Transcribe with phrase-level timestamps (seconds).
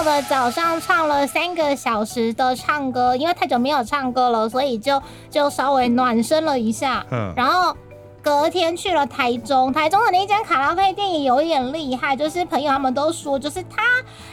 [0.00, 7.04] 六的早上唱了三个小时的唱歌，因为太久没有唱歌了，所以就就稍微暖身了一下。
[7.10, 7.76] 嗯然后
[8.22, 13.82] 隔天去了台中，台中的那间卡拉 OK 店也有一点厉害，就是朋友他们都说，就是他，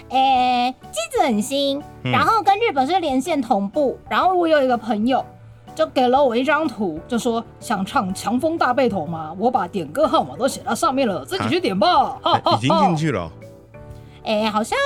[0.07, 3.99] 诶、机子很新，嗯然后跟日本是连线同步。
[4.09, 5.23] 然后我有一个朋友。
[5.75, 9.31] 就给了我一张图，就说想唱《强风大背头》吗？
[9.37, 12.17] 我把点歌号码都写到上面了，自己去点吧。
[12.19, 13.31] 哈哈哎已经进去了哦，
[14.27, 14.77] 哎、好像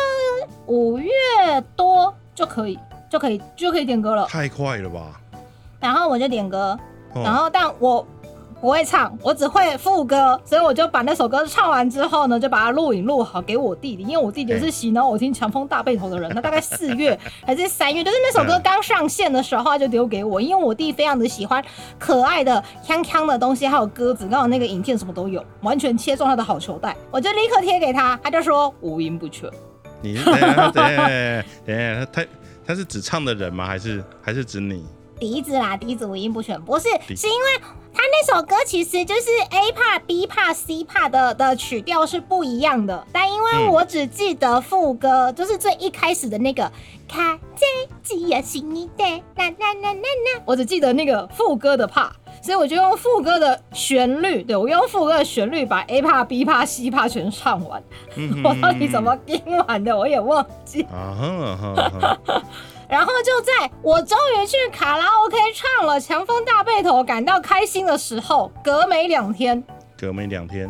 [0.68, 1.12] 五月
[1.76, 2.78] 多就可以，
[3.10, 4.28] 就可以，就可以点歌了。
[4.28, 5.20] 太快了吧？
[5.80, 6.78] 然后我就点歌，
[7.16, 8.06] 哦然后但我
[8.62, 21.64] 不会唱，我只会副歌，所以我就把那首歌唱完之后呢，就把它录影录好给我弟弟，因为我弟弟是洗脑我听《强风大背头》的人，他大概四月还是三月，就是那首歌嗯刚上线的时候他就丢给我，因为我弟非常的喜欢
[21.98, 29.50] 可爱的锵锵的东西，还有鸽子，刚好那个影片什么都有，完全切中他的好球带，我就立刻贴给他，他就说五音不全。
[30.04, 31.08] 你等一下等下
[31.66, 32.26] 等一下，他
[32.66, 33.66] 他是只唱的人吗？
[33.66, 34.86] 还是还是指你？
[35.22, 37.62] 笛子啦，笛子五音不全，不是，是因为
[37.94, 43.68] 他那首歌其实就是 A part、B part、C part 的的曲调是不一样的，但因为嗯。
[43.72, 46.64] 我只记得副歌，就是最一开始的那个
[47.08, 47.68] 卡在
[48.02, 52.10] 吉亚西尼的啦啦啦啦啦，我只记得那个副歌的 part，
[52.42, 57.84] 所以我就用副歌的旋律，对我用副歌的旋律把 A part、B part、C part 全唱完，
[58.16, 60.82] 嗯 我到底怎么听完的我也忘记。
[60.84, 62.42] 啊哈啊哈啊哈！
[62.92, 69.64] 然后就在我终于去卡拉 OK 唱了《强风大背头》，感到开心的时候，隔没两天，
[69.98, 70.70] 隔没两天，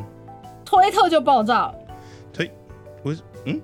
[0.63, 1.73] 推特就爆炸了。
[2.31, 2.51] 推，
[3.01, 3.59] 不是嗯，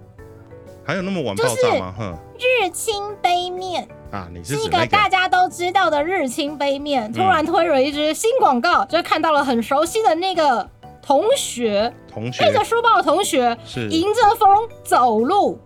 [0.83, 1.93] 还有那么晚就是爆炸吗？
[1.95, 2.17] 哼。
[2.39, 4.87] 日清杯面啊，你是是一个个？
[4.87, 10.67] 大家都知道的日清杯面，突然推了一支新广告，就看到了很熟悉的那个
[10.99, 12.43] 同学，同学。
[12.43, 13.87] 背学着书包的同学，是。
[13.89, 14.49] 迎着风
[14.83, 15.59] 走路，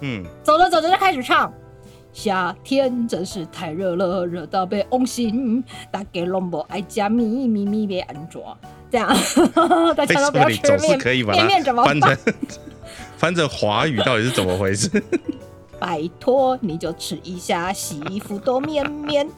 [0.00, 1.52] 嗯，走着走着就开始唱。
[2.14, 8.40] 夏天真是太热了，热到被翁心，大家拢无爱加米米米别安怎？
[8.90, 9.08] 这样，
[9.96, 12.00] 大家都不要吃面可以把面面怎么翻？
[12.00, 12.16] 成
[13.16, 14.88] 翻成华语，到底是怎么回事？
[15.80, 19.28] 拜托，你就吃一下，洗衣服多面面。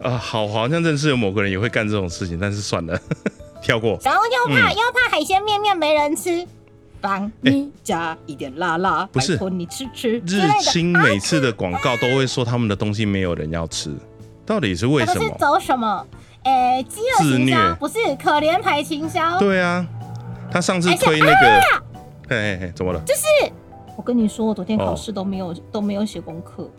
[0.00, 2.96] 啊，好，好像认识有某个人也会干这种事情，但是算了，
[3.60, 3.98] 跳过。
[4.04, 6.46] 然后又怕、又怕海鲜面面没人吃，
[7.00, 10.40] 帮你加一点辣辣，不是你吃吃日。
[10.62, 13.94] 清每次的广告都会说他们的东西没有人要吃，
[14.44, 15.36] 到底是为什么？
[15.38, 16.06] 走什么？
[16.44, 19.38] 诶，饥饿营销不是可怜牌营销。
[19.38, 19.86] 对啊，
[20.50, 21.60] 他上次推那个，
[22.28, 23.00] 嘿嘿嘿，怎么了？
[23.04, 23.52] 就是
[23.96, 26.70] 我跟你说，我昨天考哦试都没有、都没有写功课，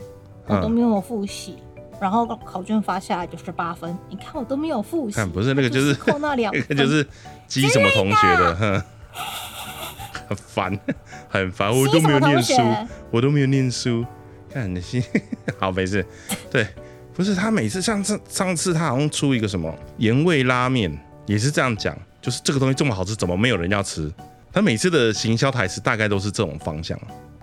[0.48, 1.58] 我嗯都没有复习，
[2.00, 7.06] 然后考卷发下来就是八分，你看我都没有复习，看不是那个就是扣那两 那，个就是
[7.46, 8.84] 激什么同学的，哼，
[10.30, 10.80] 很烦，
[11.28, 12.54] 很烦，我都没有念书
[13.10, 14.06] 我都没有念书，
[14.54, 15.04] 看你心，
[15.58, 16.06] 好没事，
[16.52, 16.68] 对，
[17.16, 20.96] 不是他每次上次上次他好像出一个什么盐味拉面，
[21.26, 24.12] 也是这样讲，就是这个东西这么好吃，怎么没有人要吃？
[24.54, 27.00] 他每次的行销台词大概都是这种方向，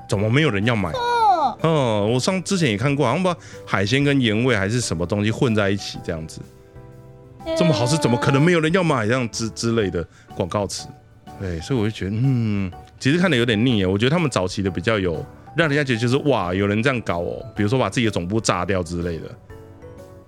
[0.09, 0.93] 怎么没有人要买？
[0.93, 3.37] 哦，哦，我上之前也看过，好像把
[3.67, 6.41] 海鲜跟盐味还是什么东西混在一起这样子。
[7.57, 10.05] 这么好吃，怎么可能没有人要买这样之之类的
[10.35, 10.89] 广告词？
[11.41, 13.87] 对，所以我就觉得，嗯，其实看的有点腻耶。
[13.87, 15.25] 我觉得他们早期的比较有
[15.57, 19.31] 让人家觉得就是哇，有人这样搞哦，比如说把自己的总部炸掉之类的，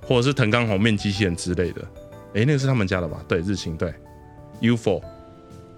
[0.02, 1.82] 或者是藤冈红面机器人之类的。
[2.34, 3.18] 哎，那个是他们家的吧？
[3.26, 3.92] 对，日清对
[4.60, 5.02] ，UFO，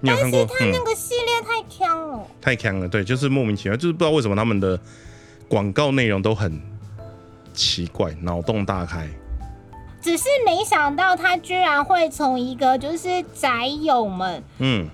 [0.01, 0.45] 你有看过？
[0.47, 2.27] 他那个系列太强了。
[2.41, 4.79] 太强了，对，就是莫名其妙，就是不知道为什么他们的
[5.49, 6.61] 广告内容都很
[7.55, 9.09] 奇怪，脑洞大开。
[10.03, 14.89] 只是没想到他居然会从一个就是宅友们嗯，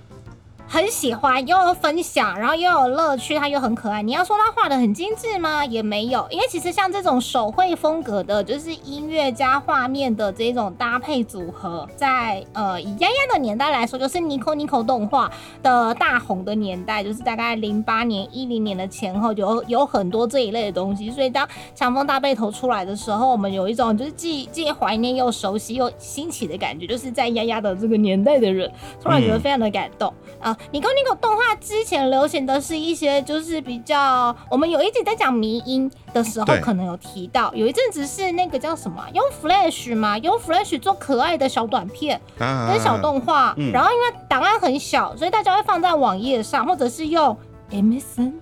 [0.69, 4.03] 很喜欢又有分享，然后又有乐趣，他又很可爱。
[4.03, 5.65] 你要说他画的很精致吗？
[5.65, 15.31] 也没有，因为其实像这种手绘风格的，就是音乐加画面的这种搭配组合，在呃以丫丫的年代来说，就是 Nico Nico 动画
[15.63, 21.11] 的大红的年代，就是大概零八年、一零年的前后，有有很多这一类的东西。
[21.11, 28.71] 所以当强风大背头出来的时候，我们有一种就是既既怀念又熟悉又新奇的感觉，就是在丫丫的这个年代的人，
[29.01, 30.13] 突然觉得非常的感动。
[30.41, 42.69] 啊，你跟那个动画之前流行的是一些就是比较，我们有一集在讲迷音的时候可能有提到，有一阵子是那个叫什么啊，用 Flash 嘛，用 Flash 做可爱的小短片啊。
[42.71, 43.73] 跟小动画，嗯。
[43.73, 47.37] 然后因为档案很小，所以大家会放在网页上，或者是用
[47.71, 48.33] MSN，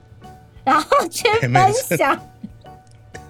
[0.65, 2.19] 然后去分享。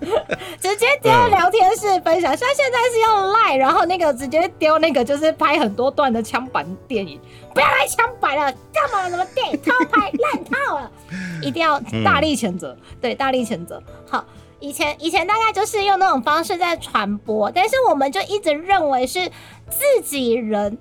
[0.60, 7.18] 直接丢聊天室分享，像现在是用 Line，，然后那个直接丢那个就是拍很多段的枪版电影，
[7.54, 10.90] 不要来枪白了，干嘛什么电影套拍烂套了，
[11.40, 13.82] 一定要大力谴责，对，大力谴责。
[14.06, 14.24] 好，
[14.58, 19.30] 以前以前大概就是用那种方式在传播，但是我们就一直认为是
[19.70, 20.76] 自己人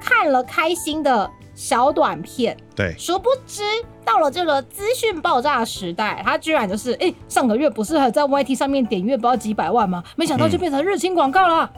[0.00, 1.30] 看了开心的。
[1.58, 3.64] 小短片，对，殊不知
[4.04, 10.04] 到了这个资讯爆炸的时代，他居然就是，哎，上个月不是还在 YT 上面点阅不到几百万吗？
[10.14, 11.68] 没想到就变成日清广告了，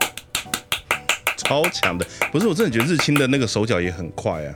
[1.51, 4.55] 超强的，不是我真的觉得日清的那个手脚也很快啊，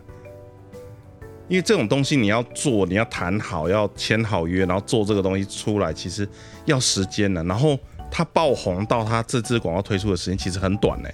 [1.48, 6.28] 因为这种东西你要做，你要谈好，要签好约，然后做这个东西出来，其实
[6.66, 7.76] 要时间的，然后
[8.12, 11.08] 它爆红到它这支广告推出的时间其实很短呢。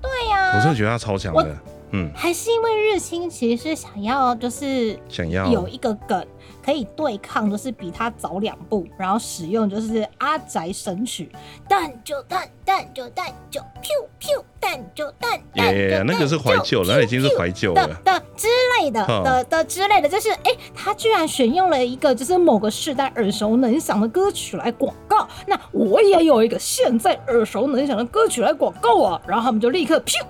[0.00, 1.58] 对呀，我真的觉得它超强的。
[1.90, 5.46] 嗯，还是因为日清其实是想要，就是想要。
[5.48, 6.26] 有一个梗
[6.64, 11.30] 可以对抗，就是比他早两步，然后使用就是阿宅神曲，
[11.68, 18.48] 蛋就蛋，蛋就蛋就，Q Q，蛋就蛋，耶，那个是怀旧，那已经是怀旧了的之
[18.78, 30.26] 类的的的之类的，就是哎，他居然选用了一个就是某个世代耳熟能详的歌曲来广告，那我也有一个现在耳熟能详的歌曲来广告啊，然后他们就立刻 Q。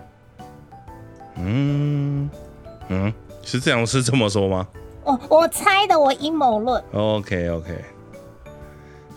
[1.36, 2.30] 嗯
[2.88, 3.12] 嗯，
[3.42, 4.66] 是这样，是这么说吗？
[5.04, 6.82] 哦，我猜的，我阴谋论。
[6.92, 7.84] OK OK，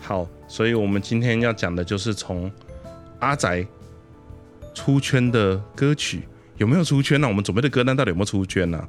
[0.00, 2.50] 好，所以我们今天要讲的就是从
[3.20, 3.66] 阿宅
[4.74, 7.28] 出圈的歌曲有没有出圈呢？
[7.28, 8.82] 我们准备的歌单到底有没有出圈呢？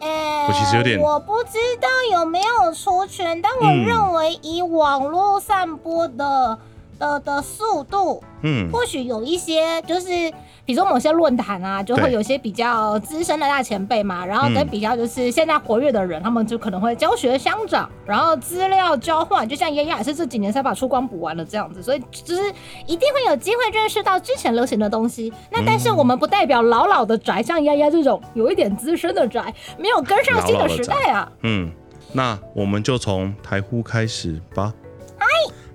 [0.00, 6.58] 我其实有点，我不知道有没有出圈，但我认为以网络散播的
[7.00, 10.32] 的的速度，嗯，或许有一些就是。
[10.66, 22.42] 比如说某些论坛啊，就会有些比较资深的大前辈嘛，然后跟比较就是现在活跃的人，他们就可能会教学相长，然后资料交换，就像丫丫也是这几年才把出光补完了这样子，所以就是
[22.86, 25.32] 一定会有机会认识到之前流行的东西。
[25.50, 31.32] 那但是我们不代表老老的宅，像丫丫这种有一点资深的宅，没有跟上新的时代啊。
[31.42, 31.72] 嗯，
[32.12, 34.72] 那我们就从台呼开始吧。
[35.18, 35.26] 嗨，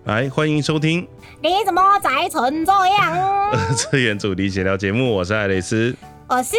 [0.06, 1.06] 来欢迎收听。
[1.46, 3.52] 你怎么宅成这样？
[3.78, 5.96] 这演主题闲聊节目，我是爱蕾丝，
[6.28, 6.56] 我是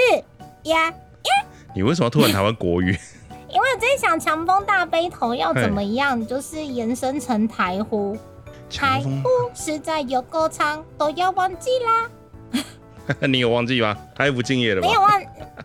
[0.62, 0.92] 呀呀。
[1.74, 2.96] 你为什么突然台湾国语？
[3.50, 8.16] 因为我在想强风大背头要怎么样，就是延伸成台呼。
[8.70, 12.62] 台呼实在有歌唱，都要忘记啦。
[13.26, 13.96] 你有忘记吗？
[14.14, 14.86] 太不敬业了吧？
[14.86, 15.22] 没有忘，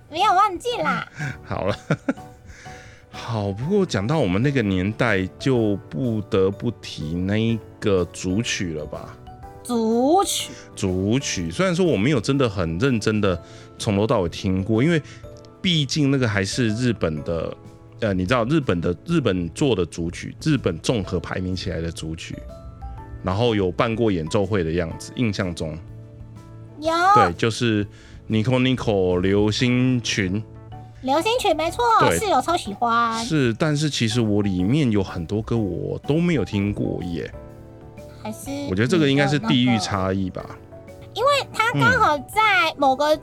[0.10, 1.08] 没有忘记啦。
[1.46, 1.78] 好了，
[3.12, 3.52] 好。
[3.52, 7.60] 不过讲到我们那个年代，就不得不提那一。
[7.82, 9.14] 个主曲了吧？
[9.64, 11.52] 主曲，主曲。
[11.52, 13.40] 虽然说我没有真的很认真的
[13.78, 15.02] 从头到尾听过，因为
[15.62, 17.56] 毕竟那个还是日本的，
[18.00, 22.36] 呃，你知道日本的日本做的主曲，日本综合排名起来的主曲，
[23.24, 25.78] 然后有办过演奏会的样子，印象中
[26.80, 27.86] 有，对，就是
[28.28, 30.44] Nico Nico 流星群，
[31.02, 33.24] 流星群没错，室友超喜欢。
[33.24, 37.32] 是，但是其实我里面有很多歌我都没有听过耶。
[38.22, 40.44] 还是我觉得这个应该是地域差异吧，
[41.14, 43.20] 因为他刚好在某个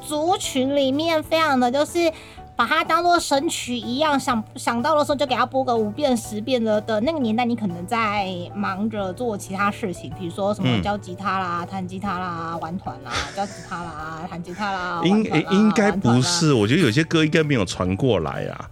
[0.00, 2.10] 族群里面，非常的就是
[2.56, 15.00] 把它当做神曲一样，想想到的时候就给他播个五遍十遍的的那个年代，你可能在忙着做其他事情，比如说什么教吉他啦、弹吉他啦、玩团啦、教吉他啦、弹吉他啦。
[15.06, 18.70] 应应该不是，我觉得有些歌应该没有传过来啊，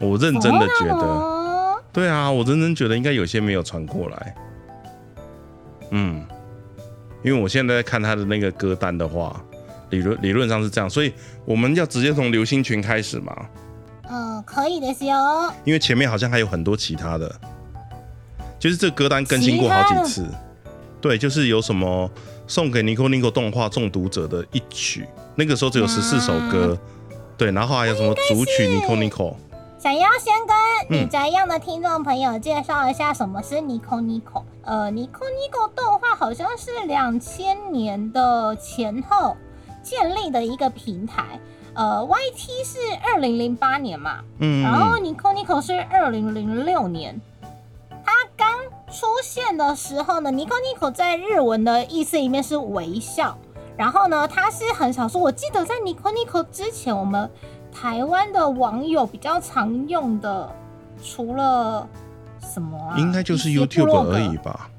[0.00, 4.34] 我认真的觉得，对啊，我认真觉得应该有些没有传过来。
[5.90, 6.24] 嗯，
[7.22, 9.42] 因为我现在在看他的那个歌单的话，
[9.90, 11.12] 理论理论上是这样，所以
[11.44, 13.34] 我们要直接从流星群开始嘛？
[14.10, 15.52] 嗯，可以的，哟。
[15.64, 17.34] 因为前面好像还有很多其他的，
[18.58, 20.26] 就是这歌单更新过好几次。
[21.00, 22.10] 对，就是有什么
[22.46, 26.78] 送给 Nico Nico 动画中毒者的一曲，那个时候只有十四首歌。
[27.36, 29.36] 对，然后还有什么主曲 Nico Nico。
[30.88, 34.42] 想要先跟女宅一样的听众朋友介绍一下什么是 Nico Nico。
[34.62, 39.36] 呃，Nico Nico 动画好像是两千年的前后
[39.82, 41.38] 建立的一个平台。
[41.74, 47.20] 呃，YT 是二零零八年嘛，嗯，然后 Nico Nico 是二零零六年。
[48.04, 48.48] 它刚
[48.90, 53.36] 出现的时候呢，Nico Nico 在日文的意思里面是微笑。
[53.76, 55.20] 然后呢，它是很少说。
[55.20, 57.30] 我记得在 Nico Nico 之前，我们
[57.70, 60.52] 台湾的网友比较常用的，
[61.02, 61.86] 除了
[62.40, 62.98] 什么啊？
[62.98, 64.70] 应该就是 YouTube 而已吧？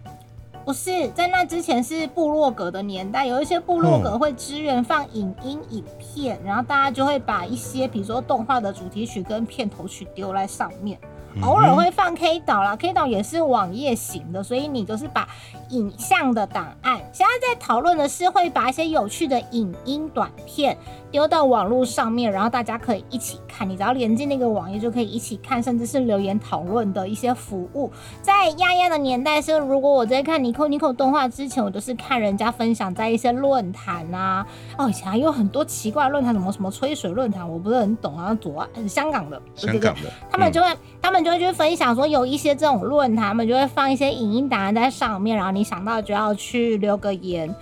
[0.65, 10.99] 不是，在那之前是部落格的年代，有一些部落格会支援放影音影片，然后大家就会把一些比如说动画的主题曲跟片头曲丢在上面。
[11.43, 15.27] 偶尔会放 K 岛啦，K 岛也是网页型的，所以你就是把
[15.69, 16.99] 影像的档案。
[17.13, 20.75] 现在在讨论的是会把一些有趣的影音短片
[21.11, 23.67] 丢到网络上面，然后大家可以一起看。
[23.67, 27.91] 你只要连进那个网页就可以一起看，甚至是留言讨论的一些服务。
[28.21, 34.45] 在丫丫的年代是，如果我在看尼可尼可动画之前，我都是看人家分享在一些论坛啊，
[34.77, 40.67] 哦，以前还有很多奇怪论坛，什么什么吹水论坛，我不是很懂啊，左岸香港的，香港的，他们就会
[41.01, 47.53] 他们就会去分享说有一些这种论坛，他们就会放一些影音档案在上面，然后你想到就要去留个言。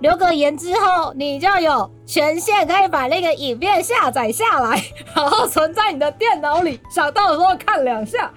[0.00, 4.80] 留个言之后，你就有权限可以把那个影片下载下来，
[5.14, 8.30] 然后存在你的电脑里，想到的时候看两下。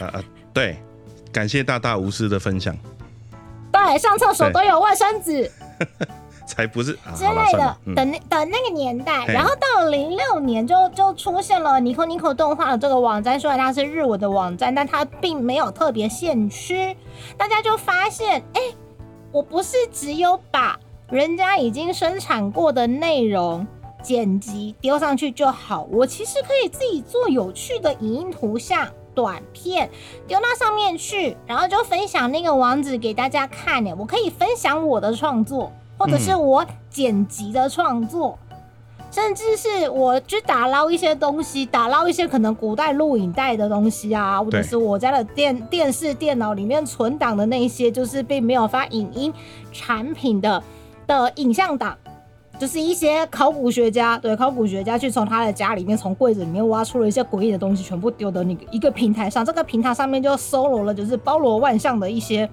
[0.00, 0.20] 呃，
[0.52, 0.76] 对，
[1.32, 2.76] 感谢大大无私的分享。
[3.70, 5.50] 对，上厕所都有卫生纸，
[6.46, 7.76] 才不是之类的。
[7.94, 16.96] 等那等那个年代，然后到零六年就就出现了尼可尼可动画的这个网站，虽然它是日文的网站，但它并没有特别限区，
[17.36, 18.60] 大家就发现，哎，
[19.30, 20.76] 我不是只有把。
[21.14, 23.64] 人家已经生产过的内容
[24.02, 29.88] 剪辑丢上去就好，我其实可以自己做有趣的影音图像短片
[30.26, 33.94] 丢到上面去，然后就分享那个网址给大家看呢。
[33.96, 38.36] 我可以分享我的创作，或者是我剪辑的创作，
[39.12, 49.32] 甚至是我去打捞一些东西，打捞一些可能古代录影带的东西啊，或者是我家的电电视电脑里面存档的那些，就是并没有发影音
[49.70, 50.60] 产品的。
[51.06, 51.96] 的影像档，
[52.58, 59.44] 就是一些考古学家，对考古学家去从他的家里面，从柜子里面挖出了一些诡异的东西，全部丢到那个一个平台上。
[59.44, 62.48] 这个平台上面就搜罗了，就是包罗万象的一些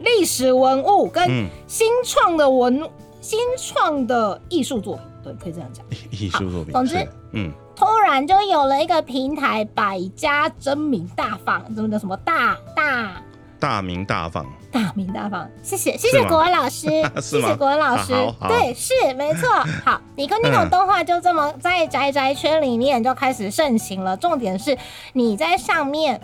[0.00, 2.82] 历史文物跟新创的文、
[3.20, 5.04] 新创的艺术作品。
[5.22, 5.84] 对，可以这样讲。
[6.10, 6.72] 艺术作品。
[6.72, 6.96] 总之，
[7.32, 13.22] 嗯，突然就有了一个平台，百家争鸣大放，什么的什么大大。
[13.58, 16.88] 大名大放，大名大放，谢谢谢谢国文老师，
[17.22, 18.12] 谢谢国文老师，
[18.48, 19.48] 对，是没错。
[19.86, 24.16] 好，尼克尼克动画就这么在宅宅圈里面就开始盛行了。
[24.16, 24.76] 重点是
[25.12, 26.20] 你在上面，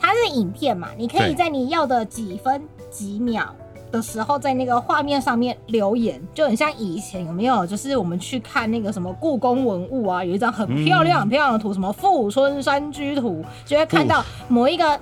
[0.00, 3.54] 它是影片嘛，你可以在你要的几分几秒
[3.92, 7.66] 的时候，在那个画面上面留言，就很像以前有没有？
[7.66, 14.98] 就是我们去看那个什么故宫文物啊，有一张很漂亮很漂亮的图，什么富春山居图，就会看到某一个。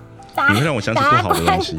[0.49, 1.77] 你会让我想起不好的东西。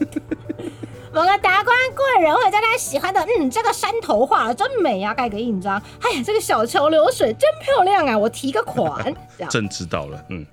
[1.12, 5.80] 某个达官贵人会在他喜欢的，嗯，这个山头画的真美呀，盖个印章。
[6.00, 9.12] 哎呀，这个小桥流水真漂亮啊，我提个款。
[9.50, 10.46] 朕知道了，嗯。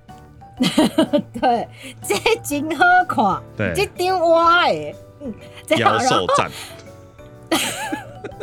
[1.40, 1.68] 对，
[2.02, 5.32] 这金喝款，对，这顶哇哎，嗯，
[5.78, 6.50] 妖兽赞。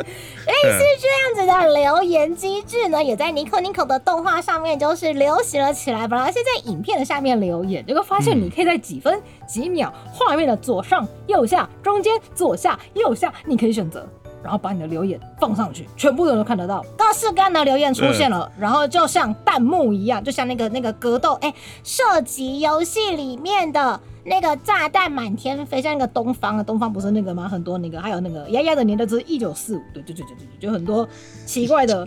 [0.46, 6.06] 类似这样子的留言机制呢，也在尼可尼可的动画上面就是流行了起来。
[6.06, 14.06] 本来是在影片的下面留言，结果发现你可以在几分几秒画面的左上、右下、中间、左下、右下，你可以选择，
[14.42, 16.84] 然后把你的留言放上去，全部人都看得到。
[16.96, 21.52] 各式各样的留言出现了，然后就像弹幕一样，就像那个那个格斗哎，
[21.82, 24.00] 射击游戏里面的。
[24.26, 27.48] 那个炸弹满天飞，像那个东方啊，东方不是那个吗？
[27.48, 31.08] 很多那个，还有那个丫丫的年代是一九四五，对对对对对，就很多
[31.46, 32.06] 奇怪的。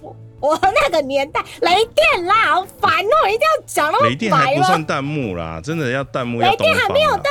[0.00, 6.40] 我我那个年代雷电啦，好烦哦，一定要讲那么雷电还不算弹幕啦，真的要弹幕。
[6.40, 7.30] 雷电还没有到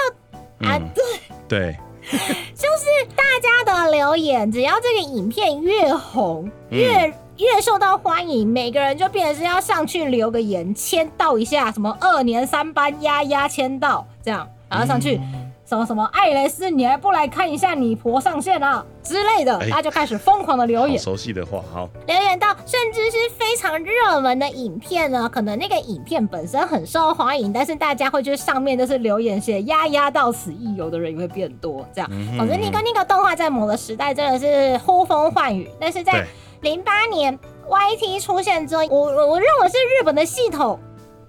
[0.67, 1.03] 啊，对
[1.47, 1.77] 对，
[2.55, 7.13] 就是大家的留言，只要这个影片越红越。
[7.37, 15.21] 越受到欢迎，每个人就变成是要上去留个言，签到一下，什么二年三班丫丫签到这样，然后上去
[15.67, 20.97] 什么什么艾蕾丝，你还不来看一下你婆上线啊之类的，大家就开始疯狂的留言。
[20.97, 32.09] 熟悉的话，好，留言到甚至是非常热门的影片呢，可能那个影片本身很受欢迎，但是大家会去上面就是留言写丫丫到此一游的人也会变多，这样。
[32.37, 36.25] 反正，那个那个动画在某个时代真的是呼风唤雨，但是在。
[36.61, 37.37] 零八年
[37.69, 40.79] YT 出现之后，我我认为是日本的系统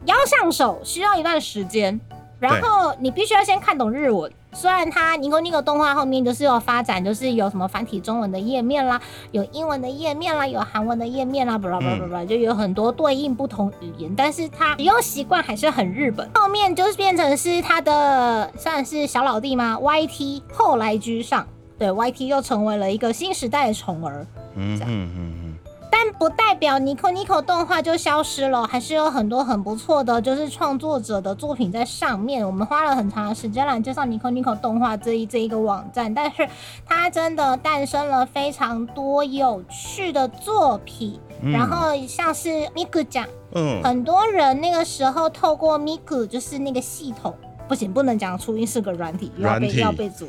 [0.07, 2.01] 要上手需要一段时间，
[2.39, 4.31] 然后你必须要先看懂日文。
[4.53, 16.29] 虽然它尼可尼可动画后面就是有发展，就是有什么繁体中文的页面啦，有英文的页面啦，有韩文的页面啦，巴拉巴拉巴拉，就有很多对应不同语言，但是它使用习惯还是很日本。
[16.35, 21.47] 后面就是变成是它的算是小老弟吗？YT 后来居上，
[21.79, 24.27] 对 YT 又成为了一个新时代的宠儿。
[24.55, 25.48] 嗯嗯嗯
[25.91, 32.47] 但不代表尼可尼可动画就消失了，还是有很多很不错的，就是创作者的作品在上面。
[32.47, 36.49] 我们花了很长的时间来介绍尼可尼可动画这一这一个网站，但是
[36.87, 41.19] 它真的诞生了非常多有趣的作品。
[41.41, 47.33] 然后像是 Miku 讲，嗯，很多人那个时候透过 Miku 就是那个系统，
[47.69, 50.29] 不行，不能讲初音是个软体，又要被软体要被组，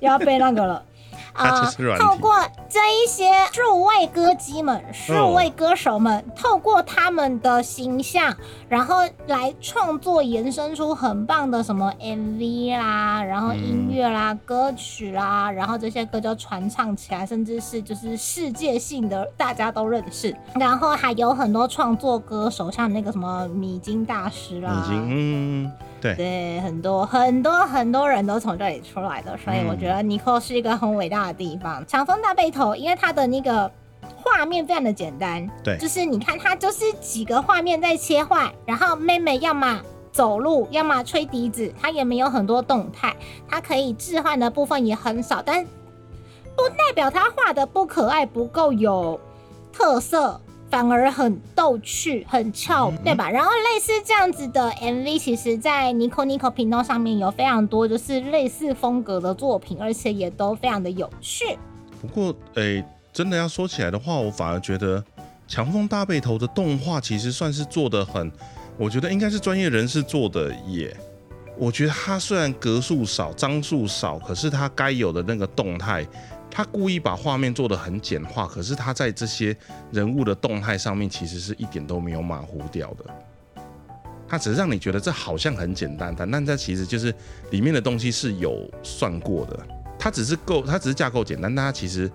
[0.00, 0.82] 又 要被那个了。
[1.36, 2.34] 它啊、透过
[2.68, 8.34] 这一些数位歌姬们、数位歌手们，透过他们的形象，
[8.68, 20.34] 然后来创作，延伸出很棒的什么 MV 啦，然后音乐啦、歌曲啦，然后这些歌就传唱起来，甚至是就是世界性的，大家都认识。
[20.54, 24.84] 然后还有很多创作歌手，像那个什么米津大师啦，
[26.00, 31.84] 对，对，很多很多很多人都从这里出来的，所以嗯我觉得尼克是一个很伟大的地方。
[31.86, 33.70] 长风大背头，因为它的那个
[34.16, 39.80] 画面非常的简单，对就是你看它就是几个画面在切换，然后妹妹要么
[40.12, 43.16] 走路，要么吹笛子，它也没有很多动态，
[43.48, 45.64] 它可以置换的部分也很少，但
[46.54, 49.18] 不代表它画的不可爱，不够有
[49.72, 50.40] 特色。
[50.68, 53.30] 反而很逗趣，很俏，对吧？
[53.30, 61.56] 然后类似这样子的 MV，其实，在 Nico Nico 频道上面有非常多就是类似风格的作品，而且也都非常的有趣。
[62.00, 65.00] 不过，诶、真的要说起来的话，我反而觉得
[65.46, 68.30] 《强风大背头》的动画其实算是做的很，
[68.76, 70.94] 我觉得应该是专业人士做的耶。
[71.58, 76.06] 我觉得它虽然格数少、张数少，可是它该有的那个动态，
[76.56, 79.54] 他故意把画面做的很简化，可是他在这些
[79.90, 83.04] 人物的动态上面，其实是一点都没有马虎掉的。
[84.26, 87.14] 他只是让你觉得这好像很简单，但但它其实就是
[87.50, 89.66] 里面的东西是有算过的。
[89.98, 92.10] 它只是够，它只是架构简单，但它其实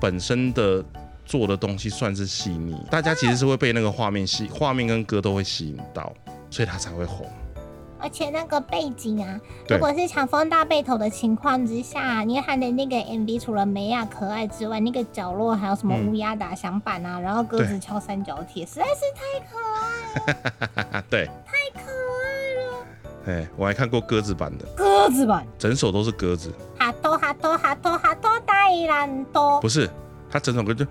[0.00, 0.84] 本身的
[1.24, 6.12] 做的东西算是细腻，大家其实是会被那个画面吸，画面跟歌都会吸引到，
[6.50, 7.30] 所以它才会红。
[8.00, 16.08] 而且那个背景啊，如果是强风大背头的情况之下，因为它的那个 MV 除了美亚可爱之外，那个角落还有什么嗯。
[16.08, 19.80] 乌鸦打响板啊，然后鸽子敲三角铁，实在是太可爱
[20.92, 21.80] 了， 对，太可
[22.24, 22.86] 爱了。
[23.26, 29.90] 哎，我还看过鸽子版的，鸽子版，整首都是鸽子，哈多哈多哈多哈多大蓝多，不是，
[30.30, 30.86] 他整首歌就。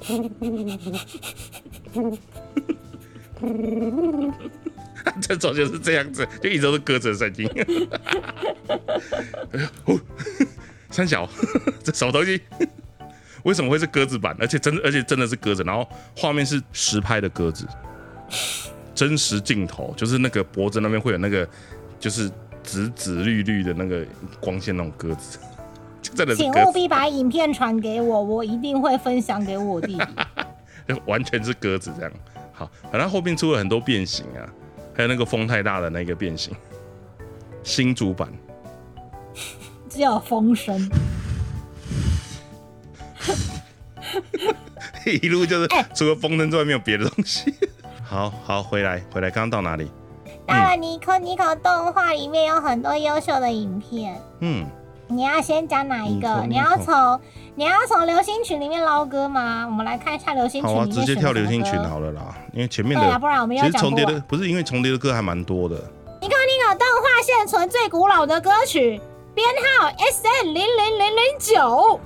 [5.20, 7.48] 这首就是这样子，就一直都是鸽子的声音。
[9.52, 10.00] 哎呀哦
[10.90, 11.28] 三小，
[11.84, 12.40] 这什么东西？
[13.44, 14.36] 为什么会是鸽子版？
[14.40, 17.66] 而且真的，而且真的是鸽子，然后画面是实拍的鸽子，
[18.94, 21.48] 真实镜头，就是那个脖子那边会有那个，
[22.00, 22.30] 就是
[22.62, 24.04] 紫紫绿绿的那个
[24.40, 25.38] 光线那种鸽子，
[26.14, 30.94] 真的是请，务必把影片传给我，我一定会分享给我弟弟。
[31.06, 32.12] 完全是鸽子这样。
[32.52, 34.42] 好，反正后面出了很多变形啊，
[34.94, 36.54] 还有那个风太大的那个变形，
[37.62, 38.28] 新主板。
[39.88, 40.90] 只有风声，
[45.22, 47.54] 一路就是哎除了风筝之外没有别的东西。
[48.02, 49.90] 好好回来回来，刚刚到哪里？
[50.46, 54.18] 到了尼可尼可动画里面有很多优秀的影片。
[54.40, 54.66] 嗯，
[55.08, 57.20] 你要先讲哪一个你要从
[57.54, 59.66] 你要从流星群里面捞歌吗？
[59.66, 63.72] 我们来看一下流星群好啊，直接跳流星群好了啦，因为前面对啊，的不然我们其实。
[63.72, 65.76] 重叠的不是因为重叠的歌还蛮多的。
[66.20, 69.00] 你看那个动画现存最古老的歌曲，
[69.34, 69.46] 编
[69.78, 72.00] 号 S N 零零零零九。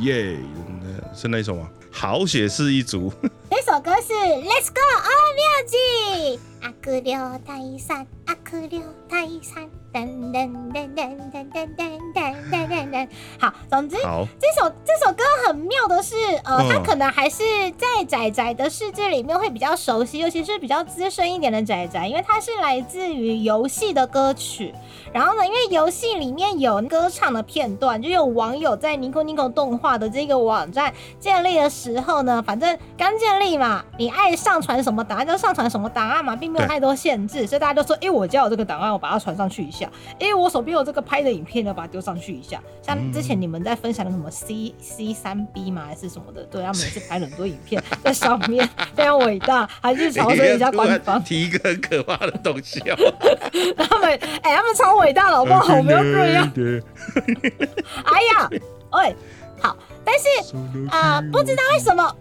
[0.00, 0.38] 耶、
[0.82, 1.68] 那是那一首吗？
[1.90, 3.12] 好血是一族，
[3.50, 6.38] 那首歌是 Let's Go All Music。
[6.62, 7.14] 阿克六
[7.46, 13.08] 泰山，阿克六泰山，噔噔噔噔噔噔噔噔噔噔噔。
[13.38, 17.44] 好，总之好，这首这首歌很妙的是，呃，嗯它可能还是
[17.78, 24.74] 在仔仔的世界里面会比较熟悉，尤其是比较资深一点的仔仔，因为它是来自于游戏的歌曲。
[25.12, 39.83] 然后呢，因为游戏里面有歌唱的片段，就有网友在 Nico Nico 动画的这个网站建立的时候呢，反正刚建立嘛，你爱上传什么档案就上传什么档案嘛，并没有太多限制，所以大家就说，诶，我家有这个档案，我把它传上去一下。
[40.18, 42.60] 诶，我手边有这个拍的影片呢，把它丢上去一下。
[42.82, 51.22] 像之前你们在分享的什么 C C 三 B 嘛，还是什么的，对，他们也是拍了很多影片 在上面，非常伟大，还是朝圣一下官方。
[51.22, 52.96] 提一个很可怕的东西哦。
[53.76, 54.10] 他们，
[54.42, 55.74] 哎、他们超伟大的，好不好？
[55.76, 56.52] 我们要这样。
[58.04, 58.48] 哎呀，
[58.92, 59.16] 喂，
[59.60, 60.54] 好，但是
[60.90, 62.16] 啊、不知道为什么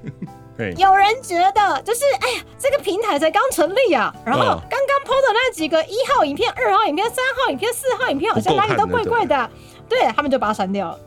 [0.57, 9.49] 对，有人觉得，就是哎呀，这个平台才刚成立啊，然后嗯刚刚 PO 的那几个一号影片、二号影片、三号影片、四号影片，好像哪里都怪怪的啊、
[9.89, 10.99] 对他们就把它删掉了。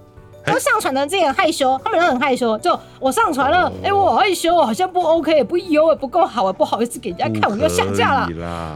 [0.45, 2.57] 都上传的自己很害羞，他们都很害羞。
[2.59, 8.29] 就我上传了，哎，我好害羞哦，好像不 OK，不优，不够好，不好意思给人家看，我又下架了。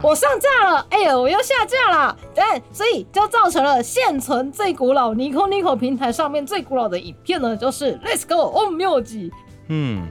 [0.03, 2.13] 我上架了，哎呀，我又下架了。
[2.35, 9.31] 但所以就造成了现存最古老 Nico Nico 平台上面最古老的影片呢，就是 Let's Go On Music。
[9.69, 10.05] 嗯，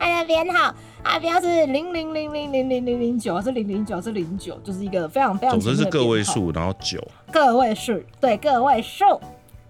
[0.00, 5.60] 哎呀，编号啊，编号是零零零零零零零零九，是零零九，是零九，就是一个非常非常。
[5.60, 6.98] 总之是个位数，然后九。
[7.30, 9.04] 个位数，对，个位数。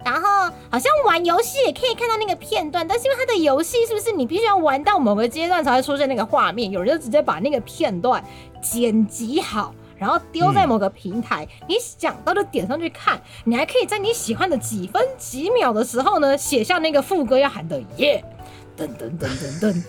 [0.05, 6.71] 然后好像玩游戏也可以看到那个片段，但是因为它的游戏是不是你必须要玩到某个阶段才会出现那个画面？
[6.71, 8.25] 有人就直接把那个片段
[8.63, 13.21] 剪辑好，然后丢在某个平台，你想到就点上去看。
[13.45, 18.25] 你还可以在你喜欢的几分几秒的时候呢，写下那个副歌要喊的耶。
[18.81, 19.29] 噔噔噔
[19.61, 19.83] 噔噔，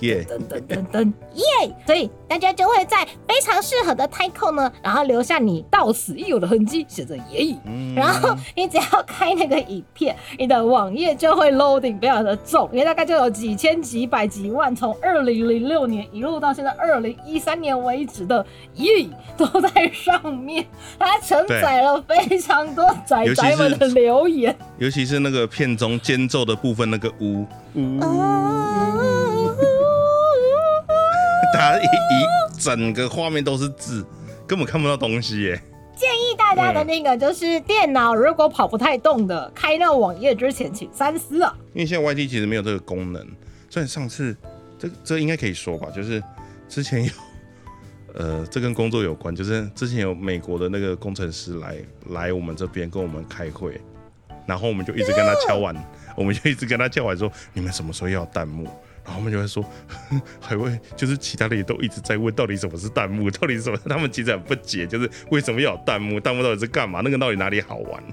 [0.00, 0.24] 耶！
[0.24, 1.44] 噔噔噔噔，耶！
[1.84, 7.54] 所以大家就会在非常适合的 title 呢，然后留下你到此一游的痕迹，写着耶。
[7.94, 18.44] 然后你只要开那个影片，你的网页就会 loading 非常的重，因为大概就有几千、几百、几万，从二零零六年一路到现在二零一三年为止的
[18.76, 20.64] 耶都在上面，
[20.98, 27.44] 它承载了非常多仔仔们的留言，尤其是那个片中间奏的部分，那个呜。
[27.74, 28.00] 呜，
[31.54, 32.26] 它一一
[32.58, 34.04] 整个画面都是字，
[34.46, 35.60] 根本看不到东西耶。
[35.94, 41.54] 建议大家的那个就是电脑如果跑不太动的，开那网页之前请三思啊。
[41.74, 43.22] 因为现在 YT 其实没有这个功能，
[43.68, 44.34] 所以上次
[44.78, 46.22] 这这应该可以说吧，就是
[46.70, 47.12] 之前有，
[48.14, 51.76] 呃，这跟工作有关，就是之前有美国的那个工程师来
[52.08, 53.78] 来我们这边跟我们开会，
[54.46, 55.76] 然后我们就一直跟他敲完。
[56.20, 58.64] 我们就一直跟他叫完说：“你们什么时候要弹幕？”
[59.02, 59.64] 然后我们就会说
[60.38, 63.30] ：“还会就是其他的也都一直在问，到底什么是弹幕？
[63.30, 63.78] 到底什么？
[63.88, 66.20] 他们其实很不解，就是为什么要有弹幕？
[66.20, 67.00] 弹幕到底是干嘛？
[67.02, 68.04] 那个到底哪里好玩？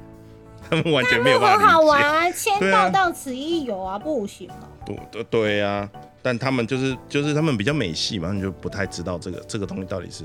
[0.70, 4.68] 他们完全没有办法好玩，签到到此一游啊，不行吗？
[4.86, 5.86] 对对对呀，
[6.22, 10.24] 但他们就是就是他们比较美系嘛，他们就不太知道这个这个东西到底是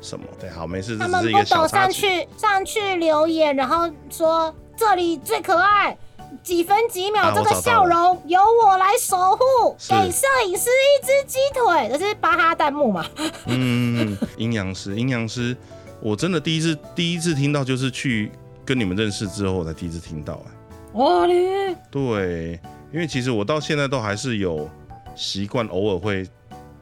[0.00, 0.24] 什么。
[0.40, 5.94] 对，好，没事，他们不懂上去上去留言，然后说这里最可爱。
[6.42, 13.06] 几分几秒，这个笑容由我来守护，给摄影师一只鸡腿，这是巴哈弹幕嘛？
[13.46, 15.56] 嗯， 阴阳师，阴阳师，
[16.00, 18.30] 我真的第一次第一次听到，就是去
[18.64, 20.42] 跟你们认识之后，我才第一次听到。
[20.46, 20.50] 哎，
[20.94, 21.76] 哇嘞！
[21.90, 22.58] 对，
[22.92, 24.68] 因为其实我到现在都还是有
[25.14, 26.26] 习惯，偶尔会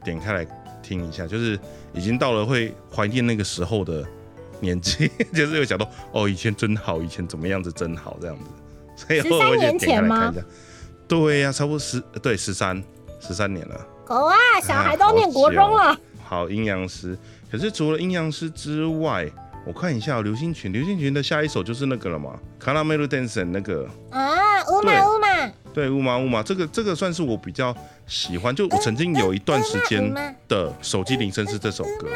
[0.04, 0.46] 点开来
[0.82, 1.58] 听一下，就是
[1.92, 4.04] 已经到了会怀念那个时候的
[4.60, 8.44] 年纪， 就是有想到哦，以前真好，以前怎么样子真好这样子。
[9.08, 10.32] 十三年前吗？
[11.08, 12.82] 对呀，差不多十对十三
[13.20, 13.86] 十三年了。
[14.06, 15.96] 狗啊，小孩都念国中了。
[16.24, 17.16] 好，阴阳师。
[17.50, 19.30] 可是除了阴阳师之外，
[19.66, 22.38] 我看一下流星群，流星群的下一首就是那个了嘛？
[22.58, 25.26] 卡拉梅鲁 dance 那个啊，乌马乌马。
[25.74, 27.74] 对，乌马乌马，这个这个算是我比较
[28.06, 28.54] 喜欢。
[28.54, 30.12] 就我曾经有一段时间
[30.48, 32.08] 的手机铃声是这首歌。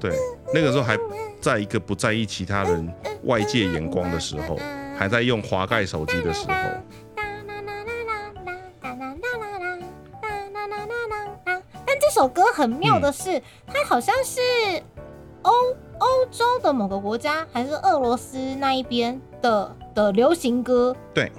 [0.00, 0.16] 对，
[0.52, 0.96] 那个时候还
[1.42, 2.88] 在一个不在意其他人
[3.24, 4.56] 外界眼光的时候，
[4.96, 6.54] 还在用滑盖手机的时候。
[11.84, 14.40] 但这首歌很妙的是，它好像是
[15.42, 15.50] 欧
[15.98, 20.94] 欧洲的某个国家，还是俄罗斯那一边的的流行歌。
[21.12, 21.32] 对。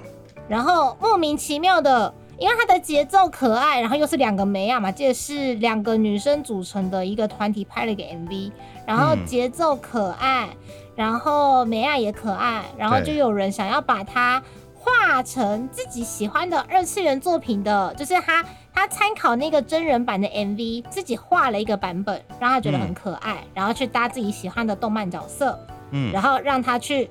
[0.46, 2.12] 然后莫名其妙的。
[2.38, 8.50] 因为它的节奏可爱，然后又是两个梅亚嘛，这是两个女生组成的一个团体拍了一个 MV，
[8.86, 10.48] 然后节奏可爱，
[10.94, 14.42] 然后梅亚也可爱，然后就有人想要把它
[14.74, 18.44] 画成自己喜欢的二次元作品的，就是他
[18.74, 25.58] 他参考那个真人版的 MV，自己画了一个版本，让他觉得很可爱，然后去搭自己喜欢的动漫角色，
[25.92, 27.08] 嗯，然后让他去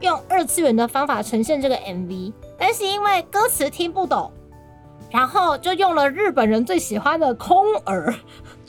[0.00, 2.32] 用二次元的方法呈现这个 MV。
[2.58, 4.30] 但是因为歌词听不懂，
[5.10, 8.14] 然后就用了日本人最喜欢的空耳，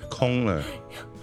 [0.09, 0.61] 空耳。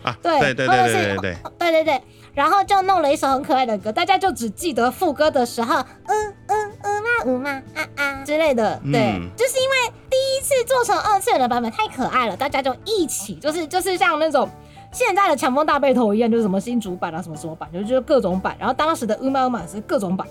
[0.02, 1.84] 啊，对对对对对对对对。
[1.84, 2.02] 对，
[2.34, 14.48] 然后就弄了一首很可爱的歌，大家就只记得副歌的时候，嗯嗯嗯嘛嗯嘛啊啊之类的，对，就是因为第一次做成二次元的版本太可爱了，大家就一起就是就是像那种
[14.92, 20.26] 现在的强风大背头一样，就是什么新主板啊什么什么版，就就各种版，然后当时的 Uma Uma 是各种版，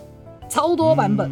[0.49, 1.31] 超多版本。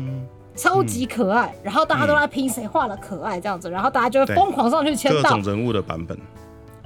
[0.58, 5.22] 超级可爱，然后大家都在拼谁画的可爱这样子，然后大家就会疯狂上去签到。
[5.22, 6.18] 各种人物的版本，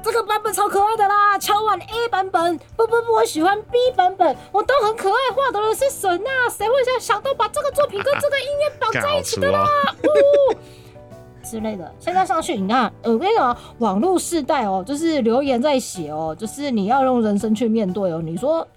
[0.01, 1.37] 这个版本超可爱的啦！
[1.37, 5.15] 敲完 A 版本，不不不，我喜欢 B 版本，我都很可爱。
[5.35, 9.67] 画的人是神呐，谁会想想到把这个作品跟这个音乐绑在一起的啦？
[10.01, 10.07] 呜
[11.49, 11.91] 之类的。
[11.99, 18.21] 现在上去，你看，我跟你讲，网络世代哦，就是留言在写哦，就是你要用人生去面对哦。
[18.21, 18.67] 你说。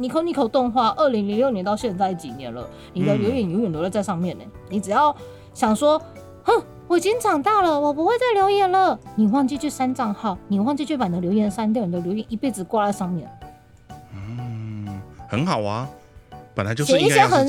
[0.00, 4.44] Nico Nico 动画二零零六年到现在几年了，你的留言永远都在在上面呢。
[4.70, 5.14] 你只要
[5.52, 6.00] 想说，
[6.44, 8.98] 哼，我已经长大了，我不会再留言了。
[9.16, 13.30] 你忘记去删账号，你忘记去把你的留言删掉，你的留言一辈子挂在上面。
[14.14, 14.88] 嗯，
[15.28, 15.86] 很好啊，
[16.54, 17.46] 本来就是写一些很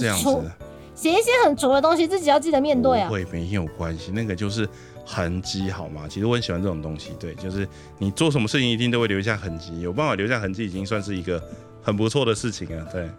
[1.03, 3.09] 写一些很拙的东西，自己要记得面对啊。
[3.09, 4.65] 会没有关系，那个就是
[5.05, 6.07] 痕迹，好吗？
[6.09, 11.43] 其实我很喜欢这种东西，对，就是你做什么事情一定都会留下痕迹，有办法留下痕迹，已经算是一个
[11.81, 13.09] 很不错的事情了， 对。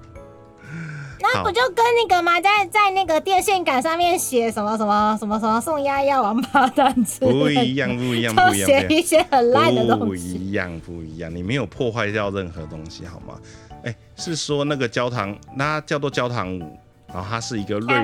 [1.21, 2.41] 那不就跟那个吗？
[2.41, 10.33] 在在那个电线杆上面写什么什么什么什么送丫丫王八蛋之类不一样，不一样，不一样， 写一些很烂的东西。
[10.33, 13.39] 不一样，不一样，你没有破坏掉任何东西，好吗？
[13.85, 16.79] 哎，是说那个焦糖，那叫做焦糖舞，
[17.15, 17.95] 然后他是一个瑞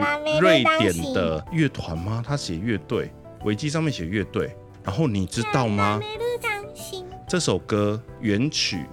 [0.40, 2.22] 瑞典的乐团吗？
[2.24, 3.10] 他写乐队，
[3.44, 6.00] 维基上面写乐队，然后你知道吗？
[7.28, 8.86] 这首歌原曲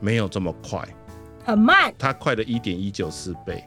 [0.00, 0.82] 没有这么快。
[1.44, 3.62] 很慢，它快了一点一九四倍，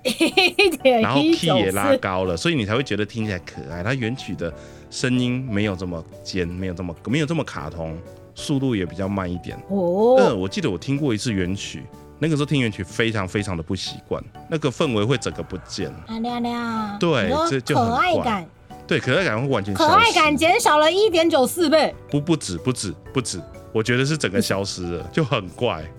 [1.02, 3.84] 然后 key 也拉高了，所以你才会觉得听起来可爱。
[3.84, 4.52] 它原曲的
[4.90, 7.96] 声音没有这么尖，没有这么没有这么卡通，
[8.34, 9.58] 速度也比较慢一点。
[9.68, 11.84] 哦，嗯，我记得我听过一次原曲，
[12.18, 15.90] 那个时候听原曲非常非常的不习惯，那个氛围会整个不见。
[16.08, 18.48] 啊亮亮，对，这就可爱感，
[18.88, 23.42] 对，可爱感会完全可爱感减少了一点九四倍，不不止不止不止，
[23.74, 25.84] 我觉得是整个消失了， 就很怪。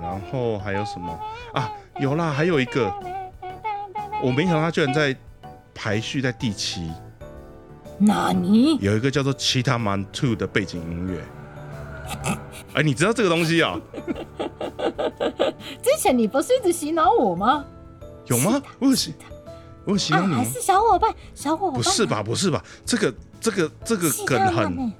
[0.00, 1.18] 然后还有什么
[1.52, 1.70] 啊？
[1.98, 2.90] 有啦，还有一个，
[4.22, 5.14] 我没想到他居然在
[5.74, 6.90] 排序在第七。
[7.98, 8.78] 哪尼？
[8.80, 11.20] 有一个叫做《其他 Man Two》的背景音乐。
[12.74, 13.78] 哎，你知道这个东西啊？
[15.82, 17.64] 之前你不是一直洗脑我吗？
[18.26, 18.62] 有吗？
[18.78, 19.14] 我有洗，
[19.84, 21.14] 我有洗脑你还是小伙伴？
[21.34, 21.74] 小伙伴？
[21.74, 22.22] 不是吧？
[22.22, 22.64] 不是吧？
[22.84, 24.92] 这个这个这个梗很。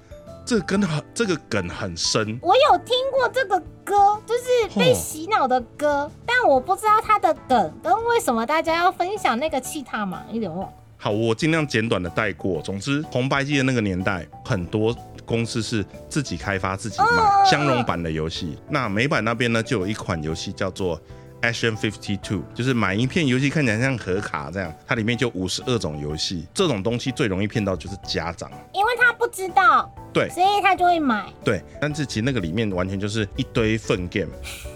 [0.48, 10.72] 这跟很这个梗很深，我有听过这个歌，就是被洗脑的歌，但我不知道它的梗跟为什么大家要分享那个气他嘛，有点忘。
[10.98, 12.60] 好，我尽量简短的带过。
[12.60, 18.58] 总之，红白机的那个年代，很多公司是自己开发、自己卖相容版的游戏。
[18.68, 21.00] 那美版那边呢，就有一款游戏叫做。
[21.40, 26.44] Action Fifty Two 就是买一片游戏看起来像盒卡这样，它里面就五十二种游戏。
[26.52, 31.32] 这种东西最容易骗到就是家长，因为他不知道，对，所以他就会买。
[31.44, 34.32] 对，但是其实那个里面完全就是一堆粪 game，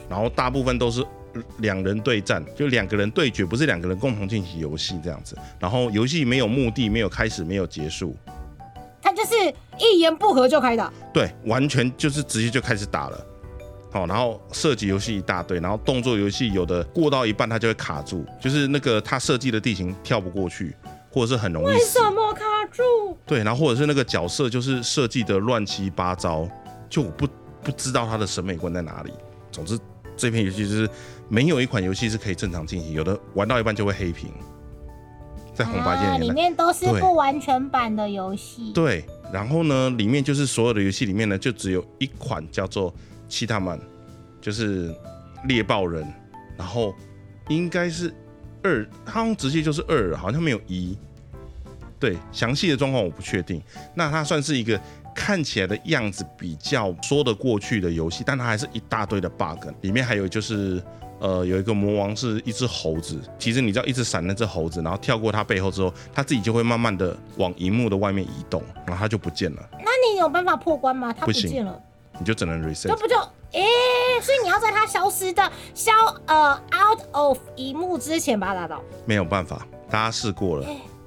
[0.09, 1.05] 然后大部分都是
[1.59, 5.37] 两人对战，就两个人对决，不是两个人共同进行游戏这样子。
[5.59, 8.17] 然后游戏没有目的，没有开始，没有结束，
[9.01, 9.35] 他就是
[9.79, 10.93] 一言不合就开打。
[11.13, 13.27] 对，完全就是直接就开始打了。
[13.91, 20.75] 好，然后射击游戏一大堆，然后动作游戏有的过到一半它就会卡住，就是那个他设计的地形跳不过去，
[21.11, 21.67] 或者是很容易。
[21.67, 22.83] 为什么卡住？
[23.27, 26.49] 对，然后或者是那个角色就是设计的乱七八糟，
[26.89, 27.29] 就我不
[27.63, 29.13] 不知道他的审美观在哪里。
[29.51, 29.79] 总之，
[30.17, 30.89] 这篇游戏就是
[31.29, 34.31] 没有一款游戏是可以正常进行，有的玩到一半就会黑屏。
[35.55, 38.73] 在红白键里面都是不完全版的游戏。
[38.73, 42.93] 对，然后呢，里面就是所有的游戏里面呢，就只有一款叫做。
[43.29, 43.81] 其他们
[44.39, 44.95] 就是
[45.45, 46.07] 猎豹人，
[46.55, 46.95] 然后
[47.49, 48.13] 应该是
[48.63, 50.99] 二，好像直接就是二，好像没有一。
[51.99, 53.63] 对，详细的状况我不确定。
[53.95, 54.79] 那它算是一个
[55.15, 59.67] 看起来的样子比较说得过去的游戏，但它还是一大堆的 bug。
[59.81, 60.83] 里面还有就是，
[61.23, 69.63] 呃，有一个魔王是一只猴子，其实你知道一直闪那只猴子，然后跳过它背后之后，它自己就会慢慢的往荧幕的外面移动，然后它就不见了。
[69.75, 71.15] 那你有办法破关吗？
[71.17, 71.81] 它不见了。
[72.19, 73.17] 你就只能 reset，这不就
[73.53, 73.65] 诶？
[74.21, 75.93] 所以你要在它消失的消
[76.27, 78.83] 呃 out of 荧幕之前把它打倒。
[79.07, 80.67] 没有办法，大家试过了，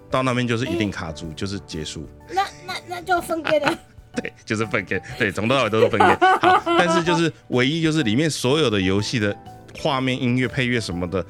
[0.10, 2.08] 到那边就是一定卡住，就是结束。
[2.30, 3.78] 那那那就分给了。
[4.16, 4.98] 对，就是分给。
[5.18, 6.26] 对，从头到尾都是分给。
[6.40, 9.36] 好，但是就是唯一就是里面所有的游戏的
[9.80, 11.26] 画面、音乐、配乐什么的，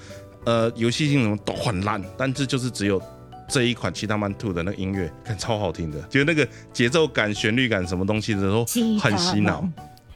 [0.46, 3.02] 呃，游戏性什么都很烂，但这就是只有。
[3.48, 8.66] 这一款《七大曼兔》的那个音乐，看超好听的，就那个节奏感、旋律感什么东西的都
[9.00, 9.64] 很洗脑。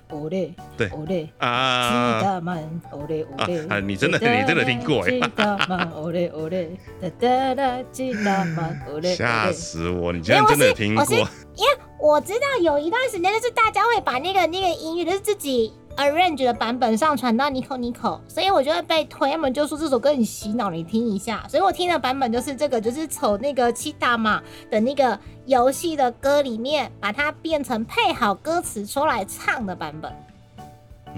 [0.10, 2.20] 哦嘞，对，哦嘞啊！
[2.20, 2.58] 七大曼，
[2.92, 3.80] 哦嘞，哦嘞啊！
[3.80, 5.12] 你真的，你真的听过哎！
[5.12, 10.12] 七大曼，哦嘞，哦嘞，哒哒哒，七大曼，哦嘞，吓死我！
[10.12, 11.06] 你竟然真的听过？
[11.06, 15.72] 因为我知道有一段时间，就是大家会把那个那个音乐，就是自己。
[16.00, 21.46] Arrange 的版本上传到 Nico Nico，所以我就会被推，他们就说这首歌你洗脑，你听一下。
[21.50, 30.10] 所以我听的版本就是这个，就是从那个七大嘛的那个游戏的歌里面，把它变成配好歌词出来唱的版本。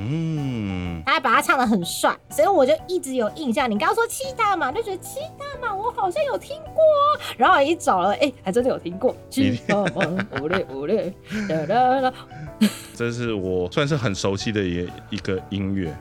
[0.03, 3.69] 嗯，他还把他唱的很帅，所以我就一直有印象。
[3.69, 6.81] 你刚刚说七大嘛，就觉得七大嘛，我好像有听过。
[7.37, 9.15] 然后一找了，哎，还真的有听过。
[9.29, 11.13] 七大嘛， 五嘞五嘞，
[11.47, 12.13] 哒哒哒。
[12.95, 15.95] 这是我算是很熟悉的一一个音乐，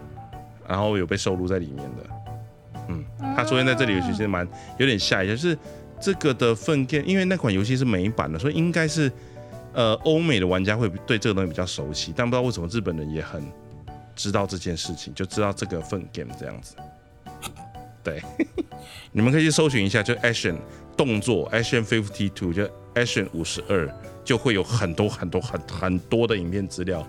[0.67, 2.83] 然后有被收录在里面的。
[2.89, 3.05] 嗯，
[3.37, 5.59] 它出现在这里其实蛮有点吓一下，就是
[6.01, 9.11] 这个的粪便，因为那款游戏是美版的，所以应该是
[9.73, 13.43] 呃欧美的玩家会对这个东西比较熟悉，但不知道为什么日本人也很
[14.21, 16.75] 知道这件事情，就知道这个份 game 这样子。
[18.05, 18.23] 对，
[19.13, 20.57] 你们可以去搜寻一下，就 action
[20.95, 23.89] 动作 action fifty two，就 action 五十二，
[24.23, 27.07] 就会有很多很多很很多的影片资料，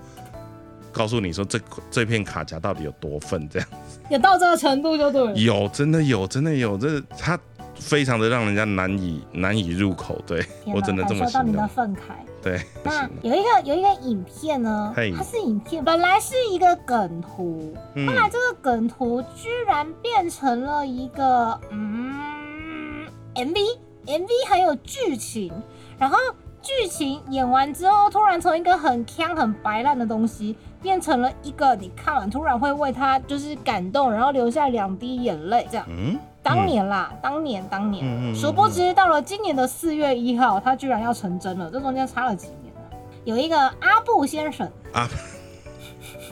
[0.93, 3.67] 告诉你说这这片卡夹到底有多份这样。
[4.09, 5.43] 有到这个程度就对。
[5.43, 7.37] 有，真的有，真的有，这它
[7.75, 10.21] 非常的让人家难以难以入口。
[10.25, 11.99] 对我真的这么说到你的愤慨。
[12.41, 17.73] 对，那有一个有一个影片呢，它是影片，本来是一个梗图，
[18.07, 25.53] 后来这个梗图居然变成了一个嗯 MV，MV 还有剧情，
[25.97, 26.17] 然后
[26.61, 30.55] 剧情演完之后，突然从一个很腔很白烂的东西。
[30.81, 35.85] 变成了一个你看完突然会为他就是感动，然后流下两滴眼泪这样。
[35.87, 41.69] 嗯，当年啦，当年当年，殊不知到了今年的四月一号，他居然要成真了。
[41.69, 42.81] 这中间差了几年呢？
[43.23, 45.07] 有一个阿布先生啊，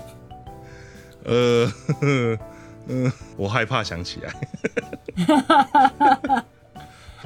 [1.26, 2.38] 呃，嗯，
[3.38, 4.34] 我害怕想起来。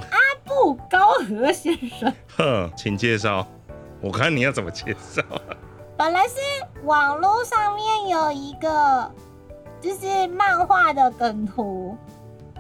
[0.10, 3.48] 阿布高和先生， 哼，请介绍，
[4.02, 5.24] 我看你要怎么介绍。
[5.96, 6.36] 本来是
[6.84, 9.10] 网络上面有一个，
[9.80, 11.96] 就是漫画的梗图。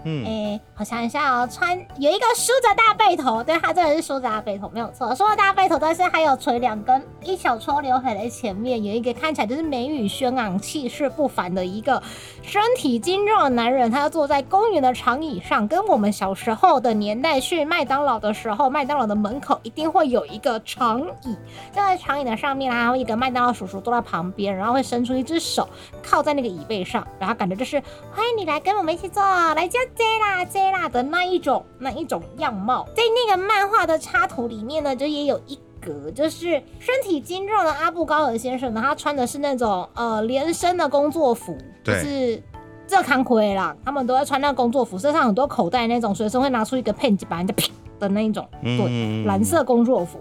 [0.05, 12.01] 嗯，哎，我想一下哦，穿有一个梳着大背头，对他真的是梳着大背头，没有错，梳着大背头，但是还有垂两根一小撮刘海在前面，有一个看起来就是眉宇轩昂、气势不凡的一个
[12.41, 21.37] 身体精壮的男人，他要坐在公园的长椅上，跟我们小时候的年代去麦当劳的时候，麦当劳的门口一定会有一个长椅，
[21.71, 25.69] 站在长椅的上面，然后一个麦当劳叔叔坐在旁边，然后会伸出一只手
[26.01, 29.79] 靠在那个椅背上，然后感觉就是欢迎你来跟我们一起坐，来家。
[29.95, 42.41] J 啦 J 啦的那一种那一种样貌，在那个漫画的插图里面呢，就也有一格，就是身体精壮的阿布高尔先生呢，他穿的是那种呃连身的工作服，就是
[42.87, 47.67] 这康奎啦，他们都会穿那工作服，身上很多口袋那种，随身会拿出一个 pen 把人家啪
[47.99, 50.19] 的那一种，对，蓝色工作服。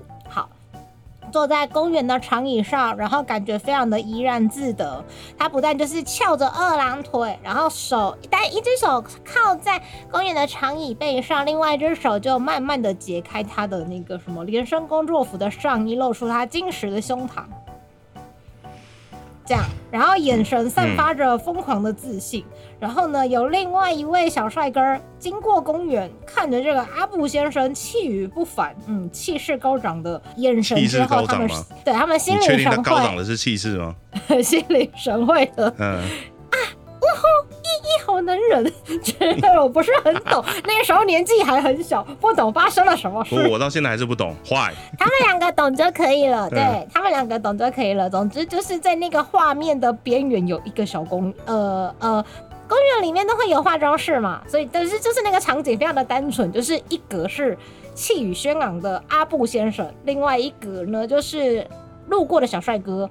[1.32, 5.02] 坐在公园的长椅上，然后感觉非常的怡然自得。
[5.38, 17.42] 他不但就是翘着二郎腿，然后手但一只手靠在公园的长椅背上，另外一只手就慢慢的解开他的那个什么连身工作服的上衣，露出他坚实的胸膛。
[19.44, 22.44] 这样，然后眼神散发着疯狂的自信。
[22.78, 24.80] 然后呢，有另外一位小帅哥
[25.18, 31.48] 经过公园，看着这个阿布先生气宇不凡，嗯，气势高涨的眼神之后，他们
[31.84, 32.82] 对他们心领神会。
[32.82, 33.94] 高涨的是气势吗？
[34.42, 36.02] 心领神会的，嗯。
[37.02, 38.64] 一一好能忍，
[39.02, 40.44] 觉得我不是很懂。
[40.64, 43.48] 那个时候年纪还很小，不懂发生了什么事。
[43.48, 44.34] 我到现在还是不懂。
[44.48, 46.48] 坏，他们两个懂就可以了。
[46.50, 48.08] 对他们两个懂就可以了。
[48.08, 52.24] 总之就是在那个画面的边缘有一个小公，呃呃，
[52.68, 57.56] 公园里面都会有化妆室嘛，所以但是就是那个场景非常的单纯，就是一格是
[57.94, 61.66] 气宇轩昂的阿布先生，另外一格呢就是
[62.08, 63.08] 路过的小帅哥，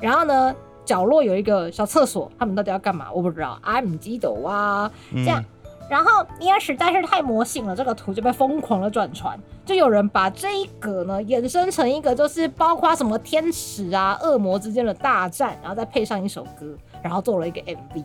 [0.00, 0.54] 然后呢。
[0.88, 3.12] 角落有一个小厕所，他们到底要干嘛？
[3.12, 3.60] 我不知道。
[3.62, 5.44] I'm 基斗啊，这样，
[5.90, 18.02] 然后因为实在是太魔性了，这个图就被疯狂的转传，就有人把这一格呢衍生成一个，就是包括什么天使啊、恶魔之间的大战，然后再配上一首歌，然后做了一个 MV，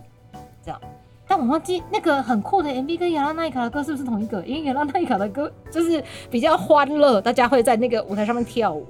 [0.61, 0.77] 这样。
[1.25, 4.43] 但我忘记那个很酷的 MV 跟亚拉奈卡的歌是不是同一个？
[4.43, 8.85] 因为亚拉奈卡的歌就是比较欢乐，大家会在那个舞台上面跳舞。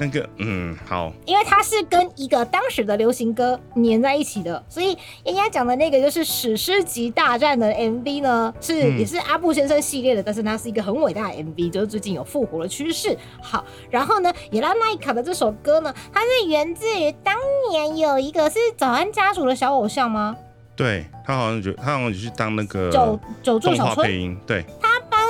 [0.00, 13.14] 那个嗯好，因为它是跟一个当时的流行歌粘在一起的，所以应该讲的那个就是史诗级大战的 MV 呢，是也是阿布先生系列的，但是它是一个很伟大的 MV，就是最近有复活的趋势。
[13.42, 17.36] 好，然后呢，也拉奈卡的这首歌呢，它是源自于当
[17.70, 20.34] 年有一个是早安家族的小偶像吗？
[20.74, 24.64] 对他好像就他好像就去当那个九九助小配音，对。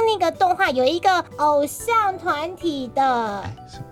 [0.06, 3.42] 那个动画有一个偶像团体的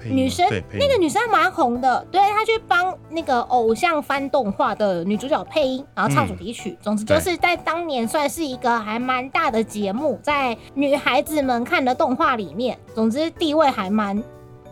[0.04, 6.78] 女生，那个女生蛮红的，对她去帮那个偶像翻动画的女主角配音，然后唱主题曲。
[6.80, 14.22] 总之就是在当年算是一个还蛮大的节目，在女孩子们看的动画里面，总之地位还蛮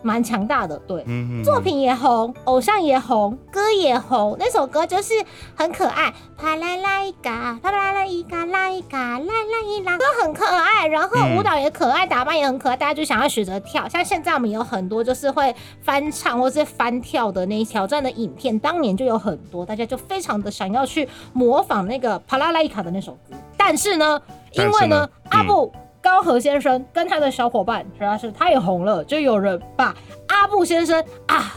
[0.06, 4.36] 蛮强大的，对，嗯作品也红，偶像也红，歌也红。
[4.38, 5.14] 那首歌就是
[5.56, 13.88] 很可爱，啪啦啦一嘎，啪啦啦一嘎啦一嘎啦啦一啦，歌很可爱，然后舞蹈也可爱，打扮也很可爱，大家就想要学着跳。
[13.88, 23.36] 像现在我们有很多就是会翻唱或是翻跳的那挑战的影片，当年就有很多，大家就非常的想要去模仿那个啪啦啦一卡的那首歌。
[23.56, 25.72] 但是呢，因为呢阿布。
[26.06, 29.92] 高和先生跟他的小伙伴实在是太红了，就有人把
[30.28, 31.52] 阿布先生啊，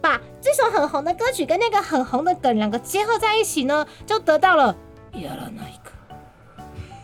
[0.00, 4.74] 把这首很红的歌曲跟那个很红的梗两个结合在一起呢，就得到了
[5.12, 5.90] 也了那一个，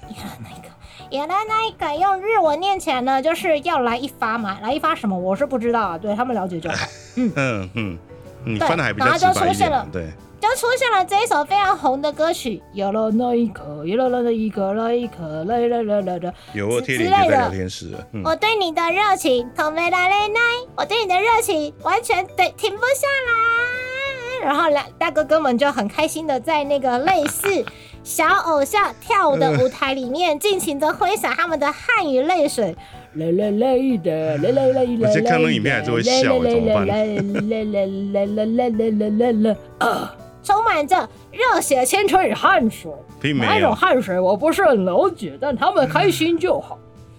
[0.08, 0.68] 也了那一个，
[1.10, 6.76] 也了那一个，用日文念起来呢，就是要来一发嘛，来一发什么我是不知道啊，对他们了解就好。
[7.16, 7.70] 嗯。
[7.74, 7.98] 嗯，
[8.42, 20.40] 你对翻的还比然后就出现了，点对，就出现了这一首非常红的歌曲，有了那一刻，有了那一刻，那一刻，那那那那，有天使、我对你的热情，同没来嘞奈，
[20.74, 24.46] 我对你的热情完全对停不下来。
[24.46, 27.62] 然后来大哥哥们就很开心的在那个类似
[28.02, 32.74] 小偶像跳舞的舞台里面，尽情的挥洒他们的汗与泪水。
[33.14, 36.86] 累累累的，累累累的，我在看到影片还是会笑，怎么办？
[36.86, 40.16] 累累累累累累累累累累累啊！
[40.50, 42.90] 充满着热血、青春与汗水。
[43.20, 46.76] 并哪一种，汗水我不是很了解，但他们开心就好。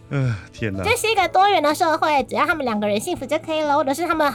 [0.09, 4.33] 嗯，天哪，这是一个多元的社会，只要他们两个人幸福就可以了，或者是他们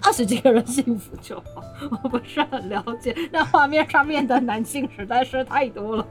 [0.00, 1.64] 二十几个人幸福就好。
[2.02, 6.06] 我不是很了解，那画面上面的男性实在是太多了。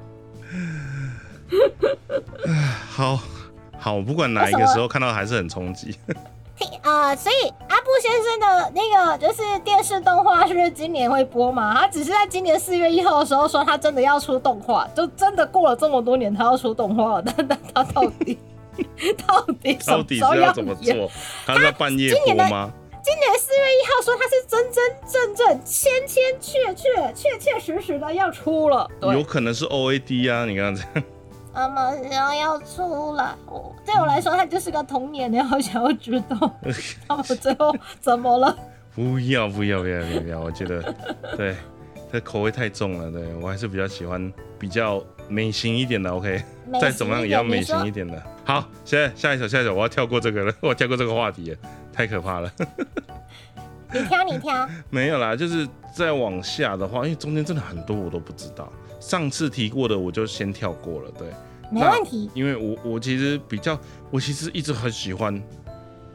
[2.89, 3.17] 好
[3.80, 5.95] 好，不管哪一个时候看到还是很冲击，
[6.82, 11.76] 啊、所以阿布先生的那个就是电视动画是不是今年会播嘛？
[11.82, 18.38] 他只是在今年四月一号的时候说他真的要出动画，就真的过了这么多年他要出动画了，但但他到底
[19.28, 20.74] 到底到底是要怎么？
[20.76, 21.12] 做？
[21.45, 22.72] 他在半夜播吗？
[23.03, 30.82] 今年四月一号说他是真真正正、千千确确、确确实实的要出了，有，可能是 OAD 啊，你看这
[31.58, 33.36] 样，什么时候要出来？
[33.47, 36.38] 我对我来说，它就是个童年的，好想要知道
[37.08, 38.58] 他们最后怎么了。
[38.95, 40.82] 不要不要不要不要我觉得
[41.38, 41.55] 对，
[42.12, 46.41] 这口味太重了，对我还是比较喜欢比较美型一点的，OK，
[46.82, 48.08] 再怎么样也要美型一点。
[48.08, 48.24] 点的。
[48.43, 51.58] 好，现在下一首下一首，我要跳过这个了， 我跳过这个话题了，
[51.93, 52.51] 太可怕了。
[53.93, 54.68] 你挑，你挑。
[54.89, 58.72] 没有啦，就是再往下的话，因为中间真的很多我都不知道。
[58.99, 61.28] 上次提过的我就先跳过了，对，
[61.72, 62.30] 没问题。
[62.34, 63.80] 因为我我其实比较，
[64.11, 65.41] 我其实一直很喜欢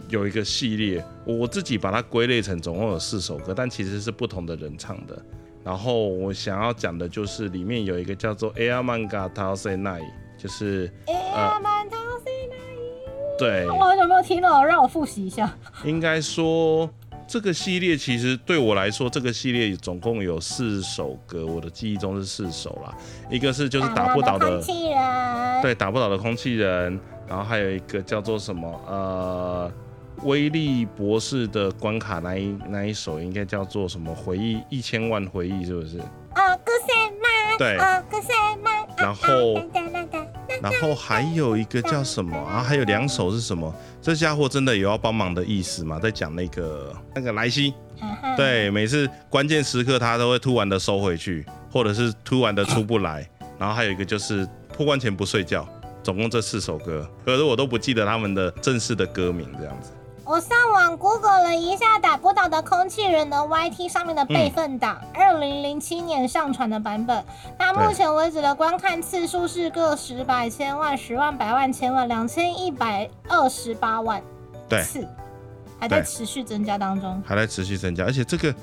[0.09, 5.21] 有一个系列，我自己把它归类成总共有四首歌，但其实是不同的人唱的。
[5.65, 15.57] 然后我想要讲的就是里面有一个叫做 Air Manga t a s e Night，就是哎，满头是那对，我很久没有听了，让我复习一下。
[15.85, 16.91] 应该说
[17.33, 22.95] 这个系列其实对我来说，这个系列总共有四首歌，我的记忆中是四首啦。
[23.31, 25.63] 一个是就是打不倒的空，气人。
[25.63, 29.73] 对，打不倒的空气人，然后还有一个叫做什么呃。
[30.25, 35.99] 威力博士的关卡那一那一首应该叫做什么回忆一千万回忆是不是？
[35.99, 37.57] 哦，歌赛吗？
[37.59, 38.71] 对哦，歌赛吗？
[38.99, 39.55] 然后
[40.63, 42.63] 然后还有一个叫什么啊？
[42.63, 43.75] 还有两首是什么？
[44.01, 45.99] 这家伙真的有要帮忙的意思吗？
[45.99, 47.75] 在讲那个那个莱西，
[48.37, 53.29] 对，每次关键时刻他都会突然的收回去，或者是突然的出不来。
[53.59, 55.69] 然后还有一个就是破关前不睡觉，
[56.03, 59.91] 总共这四首歌，可是我都不记得他们的正式的歌名这样子。
[60.25, 67.25] 我上网 Google 了一下打不倒的空气人的 YT 上面的备份档，二零零七年上传的版本。
[67.59, 74.23] 那目前为止的观看次数是个十百千万、十万、百万、千万、两千一百二十八万
[74.69, 75.07] 对，次，
[75.81, 77.21] 还在持续增加当中。
[77.27, 78.55] 还在持续增加，而且这个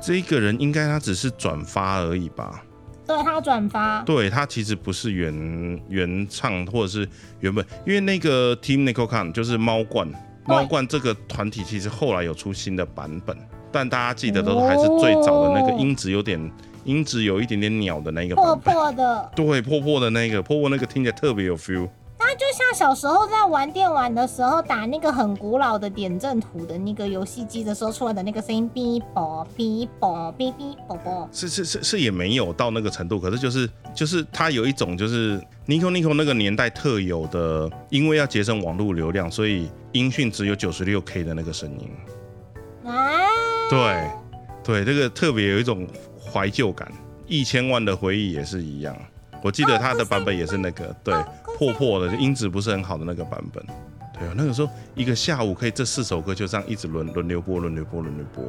[0.00, 2.60] 这一个人应该他只是转发而已吧？
[3.06, 7.08] 对他转发，对他其实不是原原唱或者是
[7.38, 13.36] 原本，因为那个 Team Nicole Khan 就是猫罐，对猫罐这个团体其实后来有出新的版本，
[13.72, 15.76] 但大家记得都还是最早的那个哦。
[15.78, 16.52] 音质有点
[16.84, 19.30] 音质有一点点鸟的那个破版本，破的。
[19.34, 21.88] 对，破破的那个破破那个听起来特别有 feel，
[22.26, 31.28] 它就像小时候在玩电玩的时候，打那个很古老的点阵图的那个游戏机的时候出来的那个声音，哔啵哔啵哔哔啵啵。
[31.30, 41.90] 是是是是也没有到那个程度，可是就是就是它有一种就是 Nico Nico 那个年代特有的，因为要节省网络流量，所以音讯只有九十六 K 的那个声音。
[42.90, 43.20] 啊，
[43.68, 44.10] 对，
[44.64, 45.86] 对，这个特别有一种
[46.18, 46.90] 怀旧感。
[47.26, 48.96] 一千万的回忆也是一样，
[49.42, 51.14] 我记得它的版本也是那个对
[51.56, 53.64] 破破的，就音质不是很好的那个版本。
[54.18, 58.44] 对啊，那个时候一个下午可以这四首歌就这样一直轮轮流播，轮流播，轮流播，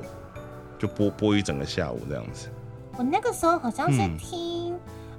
[0.77, 2.49] 就播播一整个下午这样子。
[2.97, 4.75] 我那个时候好像是嗯听，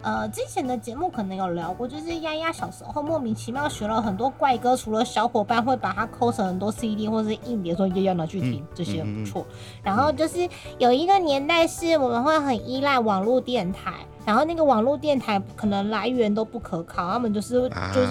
[0.06, 9.44] 呃，之前的节目可能有聊过，就是丫丫小时候莫名其妙学了很多怪歌，除了小伙伴会把它抠成很多 CD 或是硬碟，说丫丫拿去听，嗯这些不错。
[9.82, 10.48] 然后就是
[10.78, 13.94] 有一个年代是我们会很依赖网络电台，
[14.24, 18.06] 然后那个网络电台可能来源都不可靠，他们就是啊就是。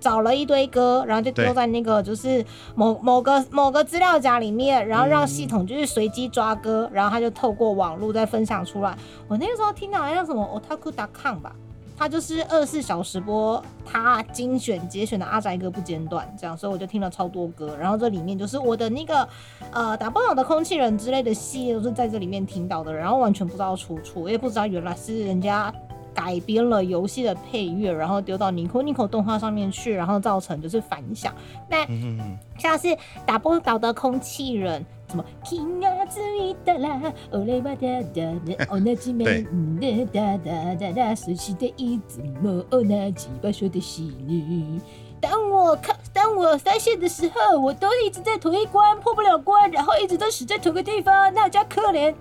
[0.00, 2.44] 找了一堆歌，然后就丢在那个就是
[2.74, 8.96] 某某个某个资料夹里面，然后让嗯系统就是随机抓歌，然后他就透过网络再分享出来。
[9.26, 11.54] 我那个时候听到好像什么 otaku.com 吧，
[11.96, 17.76] 他就是二十四小时播他精选节选的阿宅歌不间断，这样，所以我就听了超多歌。
[17.80, 19.28] 然后这里面就是我的那个
[19.72, 25.74] 呃打不倒的空气人之类的系列都是在这里面听到的，然后完全不知道出处，我也不知道原来是人家。
[26.18, 31.32] 改编了游戏的配乐，然后丢到 Nico Nico 动画上面去，然后造成就是反响。
[31.70, 32.88] 那嗯嗯像是
[33.24, 37.00] 打不倒的空气人，什么 King 啊，自己的啦，
[37.30, 44.80] 哦嘞吧哒哒，哦那几对门哒哒哒哒，熟悉的一字母，哦那几把说的戏女。
[45.20, 52.12] 当我看，当我发现的时候，我都一直在同一关破不了关，然后一直都死在同个地方，那叫可怜。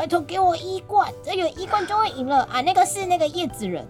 [0.00, 2.60] 拜托给我一冠，这有一冠就会赢了啊！
[2.60, 3.86] 那个是那个叶子人。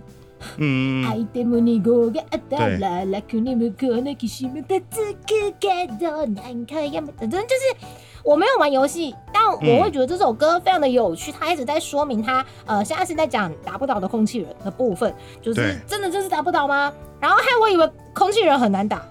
[0.59, 7.75] 嗯嗯相手も濁があったら楽に向こうの岸も立つくけど何回やめた，反正就是
[8.23, 16.93] 我没有玩游戏，但我会觉得这首歌非常的有趣，它一直在说明它呃现在是在讲打不倒的空气人的部分，就是对真的就是打不倒吗？
[17.19, 19.03] 然后害我以为空气人很难打。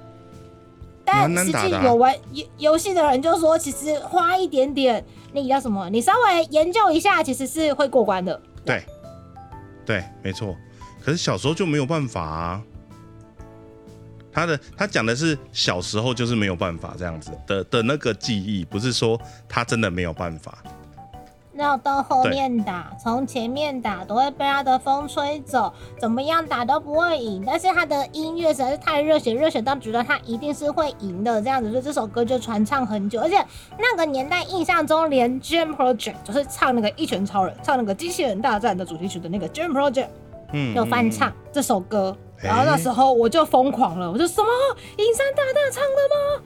[1.03, 8.40] 但实蛮难打的啊际有玩游游戏的人就说，其实花一点点 那个叫什么，你稍微研究一下，其实是会过关的。
[8.64, 8.82] 对
[9.86, 10.56] 对，没错。
[11.02, 12.62] 可是小时候就没有办法啊。
[14.32, 20.62] 他的他讲的是小时候就是没有办法这样子的的那个记忆，不是说他真的没有办法。
[21.60, 27.44] 要到后面打，从前面打都会被他的风吹走，怎么样打都不会赢。
[27.46, 33.20] 但是他的音乐实在是太热血，热血到觉得他一定是会赢的，这样子，所以这首歌就传唱很久。
[33.20, 33.36] 而且
[33.78, 40.08] 那个年代印象中，连 Jam Project 就是唱那个一拳超人，唱那个机器人大战的主题曲的那个 Jam Project
[40.52, 41.34] 嗯，有翻唱嗯。
[41.52, 42.16] 这首歌。
[42.16, 44.48] 哎然后那时候我就疯狂了，我就什么
[44.96, 46.39] 银山大大唱的吗？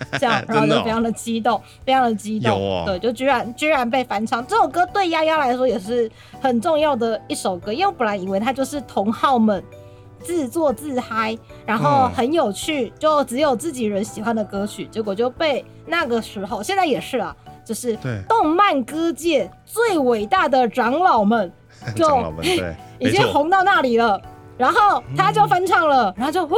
[0.18, 2.52] 这样，然后就非常的激动，非常的激动。
[2.52, 2.84] 哦。
[2.86, 4.46] 对，就居然居然被翻唱。
[4.46, 9.62] 这首歌对丫丫来说也是很重要的一首歌，因为我本来以为它就是同好们
[10.22, 11.36] 自作自嗨，
[11.66, 12.10] 然后嗯。
[12.14, 17.34] 很有趣，就只有自己人喜欢的歌曲，结果就被那个时候，现在也是啊，
[17.64, 17.96] 就是，
[18.28, 21.52] 动漫歌界最伟大的长老们
[21.94, 24.20] 就长老们对， 已，经红到那里了。
[24.56, 26.56] 然后他就翻唱了，然后就呼，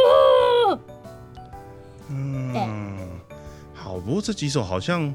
[2.08, 2.89] 嗯，
[3.90, 5.12] 好，不过这几首好像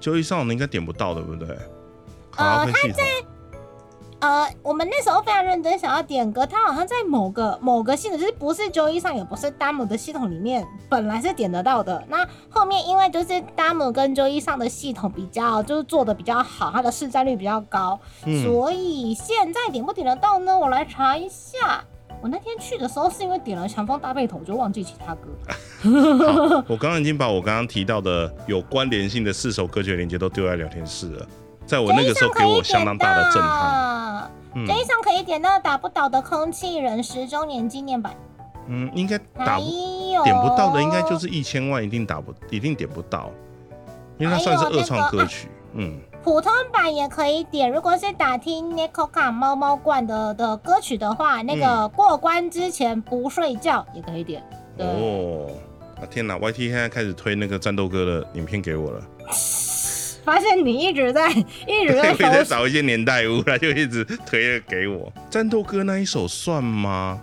[0.00, 1.46] 就一少年应该点不到，对不对？
[2.32, 3.04] 卡拉 OK 系统，
[4.20, 12.02] 呃，我们那时候非常认真想要点歌，他好像在某个某个系统，就是不是周一上，也不是 Damo 的系统里面，本来是点得到的。
[12.08, 20.58] 那后面因为就是 Damo 跟周一上的系统比较，就是做的比较好，它的市占率比较高，嗯，所以现在点不点得到呢？
[20.58, 21.84] 我来查一下。
[22.22, 25.28] 我那天去的时候是因为点了《强风大背头》，我就忘记其他歌。
[26.66, 31.26] 我刚刚已经把我刚刚提到的有关联性的四首歌曲的链接都丢在聊天室了，
[31.66, 34.30] 在我那个时候给我相当大的震撼。
[34.66, 38.16] 这一上可以点到打不倒的空气人十周年纪念版，
[38.68, 39.66] 嗯，应该打不
[40.24, 43.30] 点不到的，应该就是一千万一定打不一定点不到，
[44.16, 45.48] 因为它算是二创歌曲。
[45.74, 47.70] 嗯，普通版也可以点。
[47.70, 54.42] 如果是打听 Nicoca 猫猫罐的的歌曲的话，那个过关之前不睡觉也可以点。
[54.76, 55.48] 对，哦，
[56.00, 59.00] 啊天哪！YT 现在开始推那个战斗歌的影片给我了，
[60.24, 61.30] 发现你一直在
[61.64, 65.12] 一直我在也在搜找一些年代物，他就一直推了给我。
[65.30, 67.22] 战斗歌那一首算吗？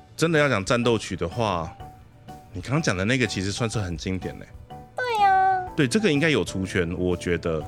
[0.21, 1.75] 真的要讲战斗曲的话，
[2.53, 4.45] 你刚刚讲的那个其实算是很经典嘞。
[4.95, 7.59] 对呀、对，这个应该有出圈，我觉得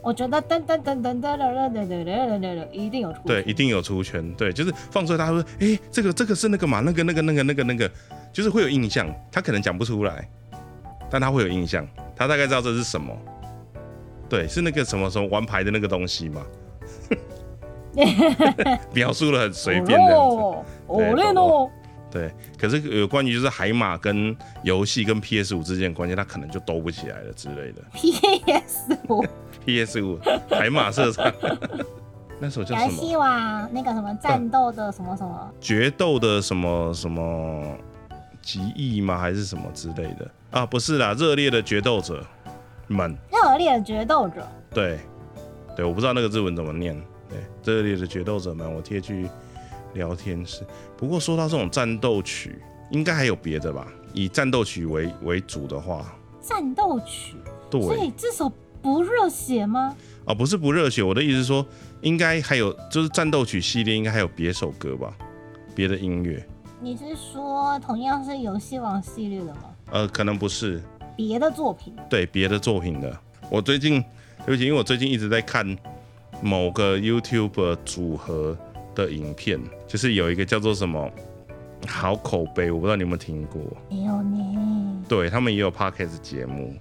[0.00, 3.18] 我觉得噔噔噔噔噔噔噔噔噔噔一定有出。
[3.26, 4.32] 对，一定有出圈。
[4.32, 7.90] 对，就是放出来，大家会说，哎、这个这个是那个嘛，那个那个那个那个那个，
[8.32, 10.26] 就是会有印象，他可能讲不出来，
[11.10, 11.86] 但他会有印象，
[12.16, 13.14] 他大概知道这是什么。
[14.26, 16.40] 对，是那个什么什么玩牌的那个东西吗？
[18.94, 20.36] 描述的很随便这样子。
[20.86, 21.70] 哦嘞哦，
[22.10, 27.82] 对，可是有关于就是海马跟游戏跟 PS 五之间的关系，它可能就兜不起来了之类的。
[27.92, 29.24] PS 五
[29.64, 30.18] ，PS 五
[30.50, 31.32] 海马射场，
[32.40, 33.18] 那首叫什游戏么？
[33.20, 37.76] 王那个什么战斗的什么什么，决斗的什么什么
[38.42, 39.16] 极意吗？
[39.16, 40.28] 还是什么之类的？
[40.50, 42.26] 啊，不是啦，热烈的决斗者
[42.88, 43.16] 们。
[43.30, 44.98] 热烈的决斗者，对，
[45.76, 47.00] 对，我不知道那个日文怎么念。
[47.28, 49.28] 对，热烈的决斗者们，我贴去
[49.94, 50.62] 聊天室。
[50.96, 52.58] 不过说到这种战斗曲，
[52.90, 53.86] 应该还有别的吧？
[54.12, 57.36] 以战斗曲为为主的话，战斗曲，
[57.70, 58.50] 对所以对，这首
[58.82, 59.96] 不热血吗？
[60.24, 61.64] 哦，不是不热血，我的意思是说，
[62.00, 65.16] 应该还有就是战斗曲系列，应该还有别首歌吧？
[65.74, 66.44] 别的音乐，
[66.80, 69.62] 你是说同样是游戏王系列的吗？
[69.92, 70.82] 呃，可能不是，
[71.16, 71.94] 别的作品？
[72.08, 73.16] 对别的作品的。
[73.48, 74.02] 我最近，
[74.44, 75.76] 对不起，因为我最近一直在看
[76.42, 78.56] 某个 YouTube 组合
[78.94, 79.60] 的影片，
[79.90, 81.10] 就是有一个叫做什么
[81.88, 83.60] 好口碑，我不知道你有没有听过。
[83.90, 85.02] 没有呢。
[85.08, 86.72] 对他们也有 podcast 节目，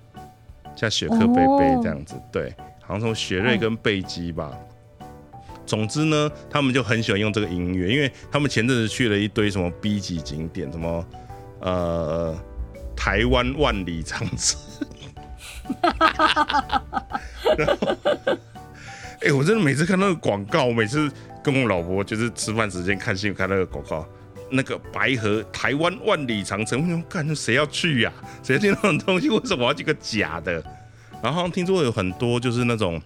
[0.75, 2.13] 像雪克贝贝这样子。
[2.31, 4.55] 对，好像从雪瑞跟贝基吧。
[5.65, 11.03] 总之呢，他们就很喜欢用这个音乐，因为他们前阵子去了一堆什么 B 级景点，什么
[11.61, 12.37] 呃
[12.95, 14.59] 台湾万里长城。
[17.57, 17.75] 然后，
[19.21, 21.11] 哎、我真的每次看那个广告，我每次
[21.43, 24.05] 跟我老婆就是吃饭时间看新闻看那个广告，
[24.49, 28.13] 那个白河台湾万里长城，我想干谁要去呀、
[28.43, 29.29] 谁要去那种东西？
[29.29, 30.63] 为什么要去个假的？
[31.21, 33.01] 然后听说有很多就是那种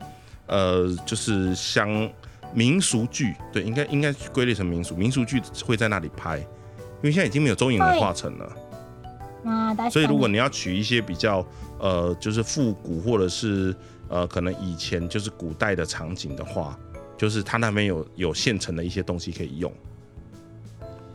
[0.48, 2.10] 呃，就是像
[2.54, 9.90] 民俗剧，对，应该应该归类成民俗，民俗剧会在那里拍，因为现在已经没有中影文化城了。
[9.90, 11.46] 所以如果你要取一些比较
[11.80, 13.76] 呃，就是复古或者是
[14.08, 16.80] 呃，可能以前就是古代的场景的话，
[17.18, 19.72] 就是他那边有有现成的一些东西可以用，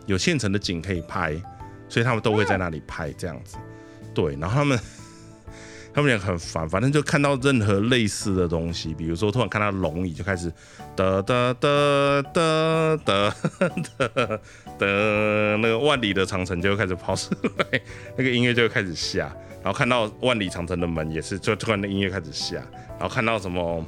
[0.07, 1.35] 有现成的景可以拍，
[1.89, 3.57] 所以他们都会在那里拍这样子。
[4.15, 4.79] 对，然后他们
[5.95, 10.53] 他们也很烦，反正就看到任何类似的东西，比如说突然看到龙椅就开始
[10.95, 13.35] 哒哒哒哒哒
[13.99, 14.09] 哒
[14.79, 14.87] 哒，
[15.61, 17.81] 那个万里的长城就会开始跑出来，
[18.17, 22.57] 那个音乐就会开始下，然后看到万里长城的门也是，就突然的音乐开始下，
[22.91, 23.85] 然后看到什么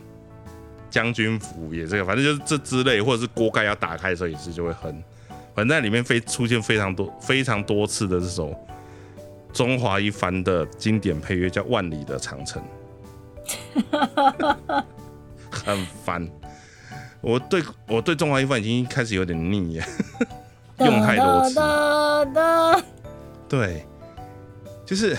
[0.91, 5.03] 将军府也这个，反正就是这之类，或者是锅盖要打开的时候也是就会哼，
[5.55, 8.55] 反正在里面非出现非常多非常多次的这首
[9.53, 12.63] 中华一番的经典配乐叫《万里的长城》，
[15.51, 16.29] 很烦。
[17.21, 19.87] 我对我对中华一番已经开始有点腻了，
[20.87, 21.61] 用太多次
[23.49, 23.85] 对，
[24.87, 25.17] 就是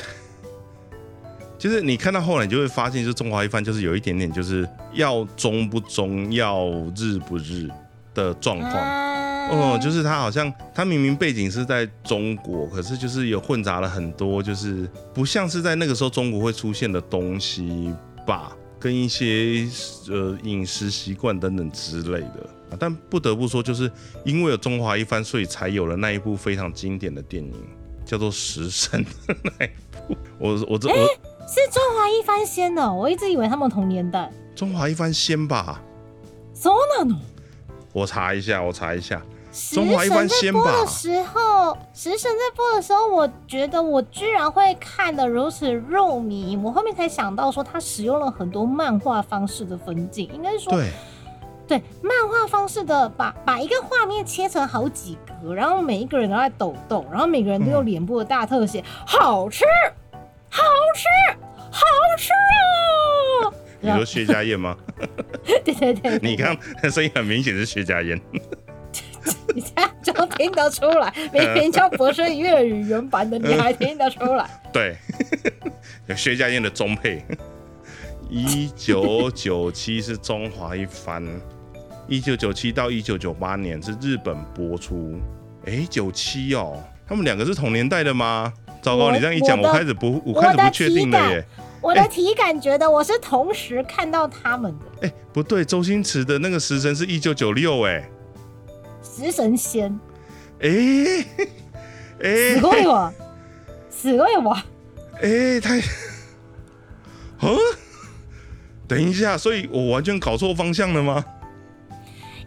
[1.62, 7.70] 就是你看到后来，你就会发现，就是中华一番就是有一点点就是要中不中，要日不日
[8.16, 8.72] 的状况。
[8.74, 9.20] 啊
[9.52, 17.94] 哦，就是他好像他明明背景是在中国，可是就是有混杂了很多，就是不像是在那个时候中国会出现的东西
[18.26, 19.68] 吧，跟一些
[20.10, 22.50] 呃饮食习惯等等之类的。
[22.72, 23.92] 啊但不得不说，就是
[24.26, 27.54] 因为有中华一番，所以才有了那一部非常经典的电影，
[28.04, 29.70] 叫做《食神》的那一
[30.08, 30.18] 部。
[30.40, 31.08] 我我这我
[31.51, 34.31] 是中华一番先的，我一直以为他们同年代。
[34.55, 35.77] 中华一番先吧，
[36.55, 37.19] そうなの？
[37.93, 39.23] 我查一下，我查一下。
[39.53, 46.59] 食中华一番神在先吧播的时候，食神在播的时候，我觉得我居然会看得如此入迷。
[46.63, 50.91] 我后面才想到说，他使用了很多漫画方式的分镜，应该是说对，
[51.67, 59.65] 对漫画方式的把把一个画面切成好几格，然后每一个人都在抖动，然后每个人都嗯有脸部的大特写，好吃，
[60.54, 61.08] 好吃，
[61.72, 61.82] 好
[62.18, 62.30] 吃
[63.46, 63.54] 哦！
[63.80, 64.78] 你说薛家燕吗？
[65.64, 68.20] 对对对，你刚刚声音很明显是薛家燕。
[69.56, 74.50] 你这样就听得出来，明明就不是粤语原版的，你还听得出来？
[74.74, 74.98] 对，
[76.16, 77.24] 薛家燕的中配，
[78.30, 81.24] 一九九七是中华一番，
[82.08, 85.18] 一九九七到一九九八年是日本播出。
[85.66, 88.52] 哎，九七哦，他们两个是同年代的吗？
[88.83, 91.45] 糟糕，我你这样一讲，我的我开始不，我开始不确定了耶。
[91.83, 98.09] 我的体感觉得我是同时看到他们的哎，不对，周星驰的那个食神是一九九六，哎，
[99.03, 99.99] 食神仙，
[100.61, 100.69] 哎，
[102.23, 103.13] 哎すごいわ，
[103.91, 104.63] すごいわ。
[105.21, 105.79] 哎，太，
[107.39, 107.57] 啊，
[108.89, 111.25] 等一下，所以我完全搞错方向了吗？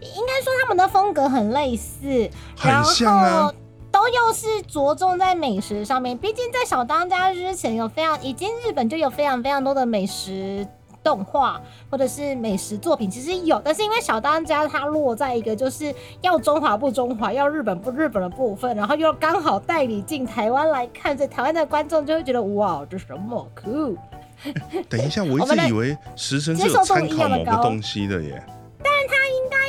[0.02, 3.54] 应该说他们的风格很类似，很然像啊后
[3.95, 6.17] 都又是着重在美食上面。
[6.17, 10.67] 毕竟在小当家之前，有非常已经日本就有非常非常多的美食
[11.01, 23.97] 动画或者是美食作品，其实有，但是因为小当家它落在一个就是要中华不中华，要日本不日本的部分，然后又刚好代理进台湾来看，所以台湾的观众就会觉得哇，这什么酷？
[24.89, 28.43] 等一下，我一直以为食神是有参考某个东西的耶。
[28.83, 29.24] 但是他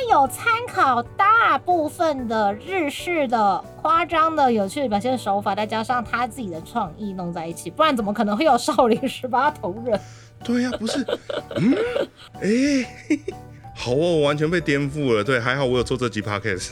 [0.09, 9.99] 有参考大部分的日式的夸张的有趣的表现手法，再加上他自己的创意弄在一起，不然怎么可能会有少林十八铜人？
[10.43, 11.05] 对呀，不是，
[11.55, 11.75] 嗯，
[12.41, 13.17] 哎，
[13.75, 15.23] 好哦，我完全被颠覆了。
[15.23, 16.71] 对，还好我有做这集 podcast。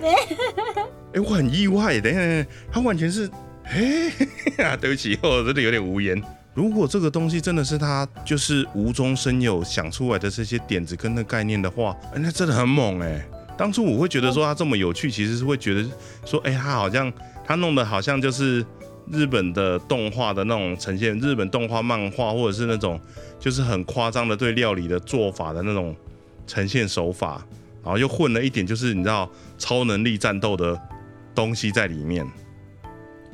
[0.02, 3.30] 哎，我很意外，等下他完全是，
[3.64, 6.22] 哎， 对不起，我真的有点无言。
[6.54, 13.26] 如果这个东西真的是他就是无中生有想出来的这些点子跟那概念的话，那真的很猛哎！
[13.56, 15.84] 当初我会觉得说他这么有趣，其实是会觉得
[16.24, 17.12] 说，哎，他好像
[17.44, 18.64] 他弄的好像就是
[19.10, 23.00] 日本的动画的那种呈现，日本动画漫画或者是那种
[23.40, 25.94] 就是很夸张的对料理的做法的那种
[26.46, 27.44] 呈现手法，
[27.82, 29.28] 然后又混了一点就是你知道
[29.58, 30.80] 超能力战斗的
[31.34, 32.24] 东西在里面。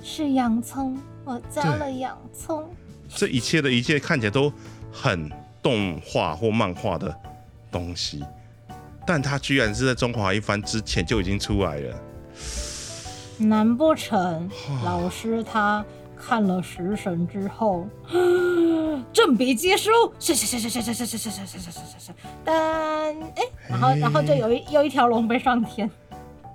[0.02, 2.66] 是洋葱，我加了洋葱。
[3.14, 4.52] 这一切的一切看起来都
[4.92, 5.30] 很
[5.62, 7.14] 动画或漫画的
[7.70, 8.24] 东西，
[9.06, 12.02] 但它居然是在中华一番之前就已经出来了。
[13.36, 14.50] 难不成
[14.84, 15.84] 老师他
[16.16, 17.88] 看了《食神》之后，
[19.12, 22.12] 正笔疾书，是是是是是是是是是是是是是，
[22.44, 22.54] 但
[23.36, 25.90] 哎，然后然后就有一有一条龙飞上天。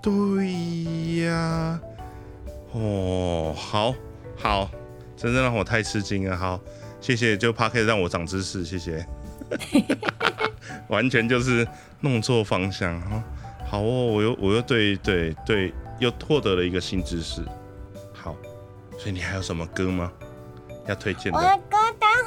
[0.01, 1.80] 对呀，
[2.72, 3.93] 哦，好
[4.38, 4.70] 好。
[5.18, 6.59] 真的让我太吃惊了，好，
[7.01, 9.05] 谢谢，就 p a r k 让我长知识，谢谢，
[10.89, 11.68] 完全就是
[12.01, 13.24] 弄错方向啊，
[13.68, 17.41] 好哦，我又我又对对对，又获得了一个新知识，
[18.13, 18.36] 好，
[18.97, 20.11] 所以你还有什么歌吗？
[20.88, 21.59] 要推荐的？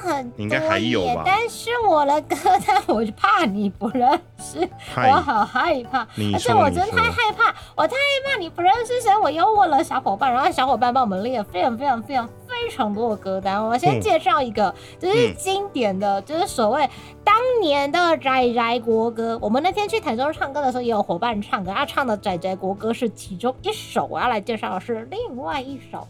[0.02, 2.36] 很应该还有吧，但是我的歌
[2.66, 4.08] 单我就怕你不认
[4.38, 13.64] 识，我好害怕，而且我真太害怕，我太害怕你不认识，谁我又问了小伙伴，然后小伙伴帮我们列了非常非常非常非常多的歌单。
[13.64, 16.88] 我先介绍一个，就是经典的，就是所谓
[17.24, 19.38] 当年的宅宅国歌。
[19.40, 26.06] 我们那天去台中唱歌的时候，也有伙伴唱歌，他唱的宅宅国歌是其中一首，我要来介绍的是另外一首。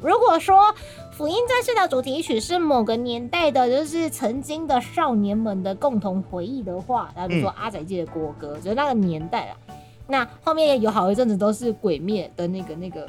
[0.00, 0.58] 如果说
[1.16, 9.56] 《福音战士》的主题曲是某个年代的，就是曾经的少年们的共同回忆的话，那比如说阿仔界的国歌，就是那个年代啊。
[10.06, 13.08] 那后面有好一阵子都是鬼灭的那个那个，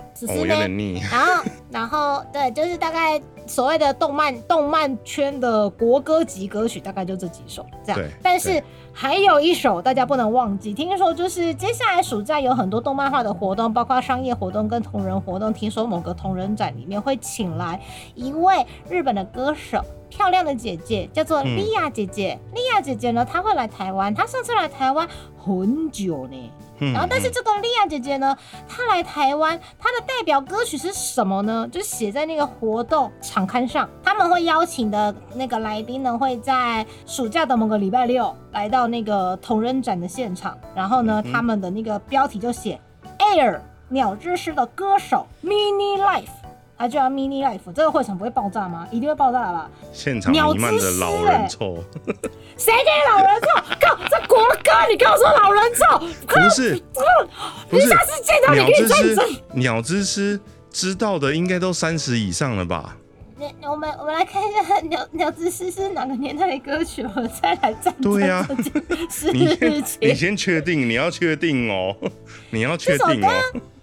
[1.11, 7.99] 然后 然后对，就是大概所谓的动漫动漫圈的国歌级歌曲，大概就这几首这样。
[8.21, 8.63] 但是
[8.97, 15.51] 还有一首大家不能忘记，听说就是接下来暑假有很多动漫化的活动，包括商业活动跟同人活动。
[15.51, 17.77] 听说某个同人展里面会请来
[18.15, 22.39] 一位日本的歌手，漂亮的姐姐叫做莉亚姐姐。
[22.53, 25.05] 莉亚姐姐呢，她会来台湾，她上次来台湾
[25.37, 26.51] 很久呢。
[26.79, 31.67] 然后，但是这个莉亚姐姐呢，她来台湾，她的代表歌曲是什么呢？
[31.71, 33.89] 就写在那个活动场刊上。
[34.03, 40.57] 他们会邀请的那个来宾呢，会在暑假的某个礼拜六来到那个同人展的现场。
[40.75, 42.79] 然后呢，他们的那个标题就写
[43.19, 43.59] Air
[43.89, 46.44] 鸟之诗的歌手 Mini Life。
[46.77, 48.87] 他就要 mini life，这个会场不会爆炸吗？
[48.91, 49.69] 一定会爆炸吧？
[49.93, 51.83] 现场弥漫着老人臭，
[52.57, 53.47] 谁给老人臭？
[53.79, 55.99] 靠，这国歌你跟我说老人臭？
[56.27, 56.81] 不是，
[57.69, 59.25] 不是，下次见到你可以认真。
[59.53, 62.97] 鸟之诗知道的应该都三十以上了吧？
[63.37, 68.47] 那我们我们来看一下鸟鸟之诗是哪个年代的歌曲，我再来赞对呀，
[69.33, 69.57] 你
[70.01, 71.95] 你先确定，你要确定哦，
[72.49, 73.29] 你要确定哦。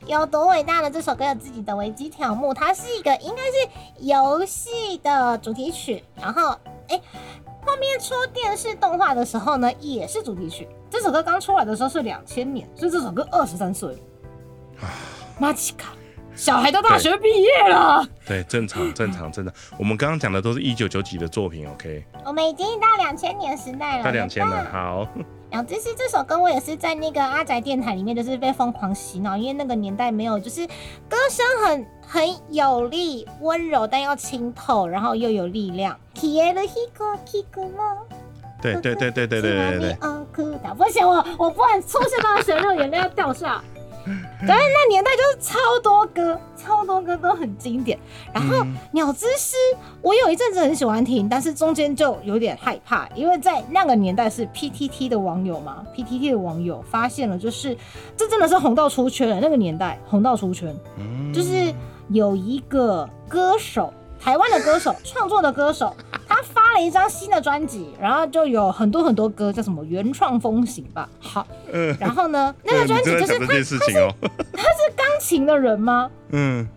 [0.06, 6.56] 有多伟大的这首歌有自己的维基条目，它是一个应该是游戏的主题曲，然后
[6.88, 7.00] 哎，
[7.64, 10.68] 后面出电视动画的时候呢，也是主题曲。
[10.90, 13.96] 这首歌刚出来的时候是两千年，所以这首歌二十三岁。
[15.38, 15.92] 马奇卡，
[16.34, 18.04] 小孩都大学毕业了。
[18.26, 19.54] 对，正常，正常，正常。
[19.78, 22.04] 我们刚刚讲的都是一九九几的作品，OK。
[22.24, 24.04] 我们已经到两千年时代了。
[24.04, 25.06] 到两千了，好。
[25.52, 30.66] 然后这是这首歌，我也是在那个阿宅电台里面，就是被疯狂洗脑，因为那个年代没有，就是
[31.06, 35.94] 歌声很很有力、温柔，但又清透，然后又有力量。
[38.62, 39.96] 对对对对对对对对。
[40.74, 43.62] 不行，我我不能出现到旋律，眼泪要掉下。
[44.40, 47.98] 对，那年代就是超多歌，超多歌都很经典。
[48.32, 48.56] 然后
[48.92, 49.56] 《鸟之诗》，
[50.00, 57.76] 我有一阵子很喜欢听，但是中间就有点害怕，因为在那个年代是 PTT 的网友嘛，PTT 的网友发现了，就是
[58.16, 59.38] 这真的是红到出圈了。
[59.40, 60.74] 那个年代红到出圈，
[61.32, 61.72] 就是
[62.08, 63.92] 有一个歌手。
[64.22, 65.94] 台湾的歌手创作的歌手，
[66.28, 71.08] 他发了一张新的专辑，然后就有很多很多歌，叫什么原创风行吧。
[71.18, 71.46] 好，
[71.98, 76.08] 然后呢，那个专辑就是他，他是他是钢琴的人吗？
[76.30, 76.68] 嗯。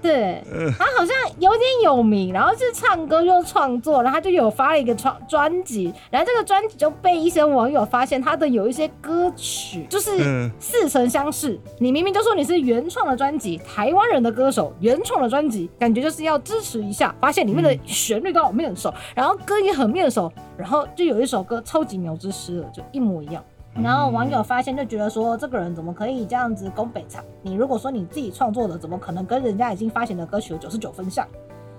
[0.00, 0.42] 对，
[0.78, 11.58] 他好像有点有名，然后是唱歌又创作，然后他就有发了一个创专辑，然后这个专辑就被一些网友发现他的有一些歌曲就是似曾相识。
[11.78, 17.14] 你明明就说你是原创的专辑，台湾人的歌手原创的专辑，感觉就是要支持一下。
[17.20, 23.42] 发现里面的旋律都好面熟，然后歌也很面熟，然后就有一首歌超级牛之诗了，就一模一样。
[23.82, 27.24] 然后网友发现就觉得说，这个人怎么可以这样子攻北唱？
[27.42, 31.26] 你如果说你自己创作的，怎么可能跟人家已经发行的歌曲有九十九分像？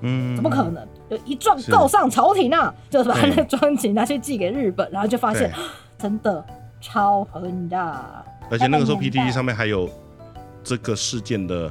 [0.01, 0.87] 嗯，怎么可能？
[1.09, 2.73] 就一撞告上朝廷啊！
[2.89, 5.51] 就是把他的专辑拿去寄给日本，然后就发现
[5.97, 6.43] 真的
[6.79, 8.23] 超很大。
[8.49, 9.89] 而且那个时候 PTT 上面还有
[10.63, 11.69] 这个事件的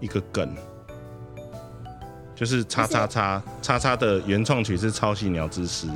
[0.00, 0.52] 一个梗，
[2.34, 5.86] 就是叉叉叉叉叉的原创曲是抄袭鸟之诗，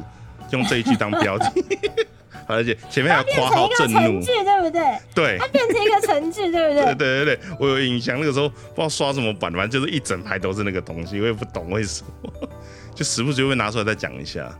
[0.50, 1.64] 用这一句当标题。
[2.46, 4.82] 而且前面还夸号震怒，对不对？
[5.14, 6.84] 对，它变成一个成句，对不对？
[6.94, 12.48] 对对对对，我有印象，那个时候不知道刷什么版，反正就是一整排都是那个东西，我也不懂为什么，
[12.94, 14.52] 就时不时会拿出来再讲一下。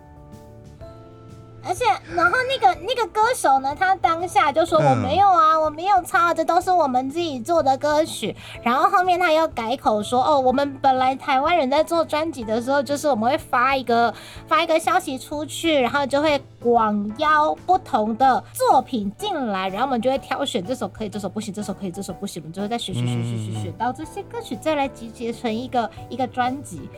[1.65, 1.85] 而且，
[2.15, 14.13] 然后那个那个歌手呢，他当下就说：“我没有啊，我没有抄，这都是我们自己做的歌曲。”然后后面他又改口说：“哦，我们本来台湾人在做专辑的时候，就是我们会发一个
[14.49, 26.89] 发一个消息出去，然后就会广邀不同的作品进来，然后我们就会挑选这首可以，这首不行，这首可以，这首不行，我们就会再选选选选选选到这些歌曲再来集结成一个一个专辑。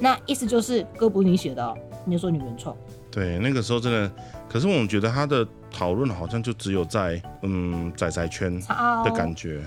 [0.00, 2.74] 那意思就是歌不是你写的，哦你就说你原创。”
[3.10, 4.10] 对，那个时候真的，
[4.48, 8.60] 可是我们觉得他的讨论好像就只有在嗯仔仔圈
[9.04, 9.60] 的感觉。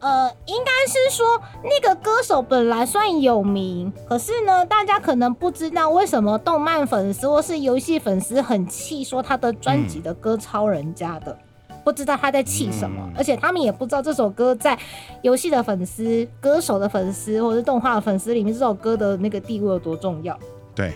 [0.00, 11.34] 呃，应该是说那个歌手本来算有名，可是呢，大家可能不知道为什么动漫粉丝或是游戏粉丝很气，说他的专辑的歌抄人家的，
[11.82, 14.78] 不知道他在气什么，而且他们也不知道这首歌在
[15.22, 20.38] 游戏的粉丝、歌手的粉丝或者是动画的粉丝里面，这首歌的那个地位有多重要。
[20.74, 20.92] 对，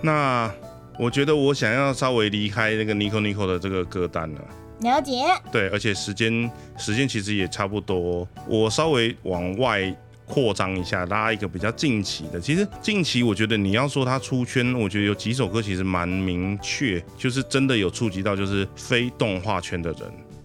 [0.00, 0.50] 那。
[1.02, 4.40] 我觉得我想要稍微离开那个 Nico Nico 的这个歌单了。
[4.82, 5.14] 了解。
[5.50, 6.48] 对，而且时间
[6.78, 9.92] 时间其实也差不多，我稍微往外
[10.24, 12.40] 扩张一下，拉一个比较近期的。
[12.40, 20.00] 其实近期我觉得你要说他出圈，我觉得有几首歌其实蛮明确，就是真的有触及到就是非动画圈的人，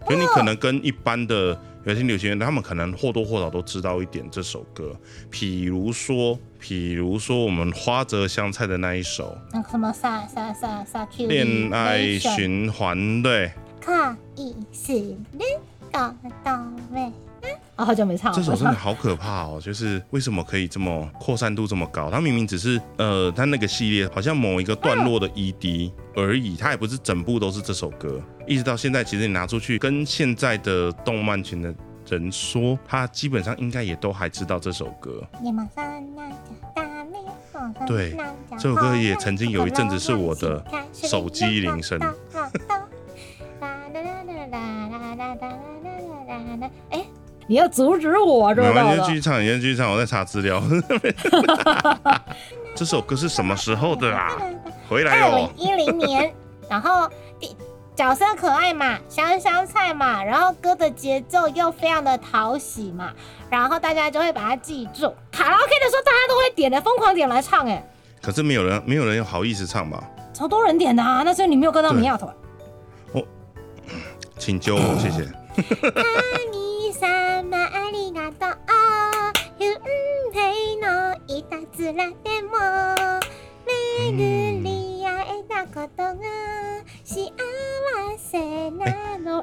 [0.08, 1.56] 所以你可能跟一般的。
[1.88, 4.94] 有些流行乐，他们可能或多或少都知道一点这首歌，
[5.30, 15.46] 比如说，比如说我们花泽香菜的那一首，那什么啥啥啥啥 Q 恋爱循环，对，可以是你
[15.90, 16.14] 到
[16.44, 16.62] 到
[16.92, 17.10] 位。
[17.78, 19.60] 啊，好久没唱这首真的好可怕哦！
[19.64, 22.10] 就是为什么可以这么扩散度这么高？
[22.10, 28.20] 它明明只是呃，它那个系列好像某一个段落的 ED 而已，它也不是整部都是这首歌。
[28.48, 31.72] 一直到现在，其实你拿出去跟现在的动漫群的
[32.10, 35.24] 人说，他基本上应该也都还知道这首歌。
[37.86, 38.18] 对，
[38.58, 42.00] 这首歌也曾经有一阵子是我的手机铃声。
[46.90, 47.06] 哎。
[47.48, 48.92] 你要阻止我，知道吗？
[48.92, 50.62] 你先继续唱，你先继续唱，我在查资料。
[52.76, 54.38] 这首歌是什么时候的啊？
[54.88, 56.32] 回来二零一零年，
[56.70, 57.10] 然后
[57.96, 63.12] 角色可爱嘛，香香菜嘛，然后歌的节奏又非常的讨喜嘛，
[63.50, 65.12] 然后大家就会把它记住。
[65.32, 67.84] 卡拉 OK 的时候，大家都会点的，疯狂点来唱，哎。
[68.22, 70.04] 可是没有人，没有人好意思唱吧？
[70.34, 71.24] 超多人点的啊！
[71.26, 72.32] 那时候你没有跟到米亚团。
[73.14, 73.24] 哦，
[74.38, 75.26] 请救我，谢谢。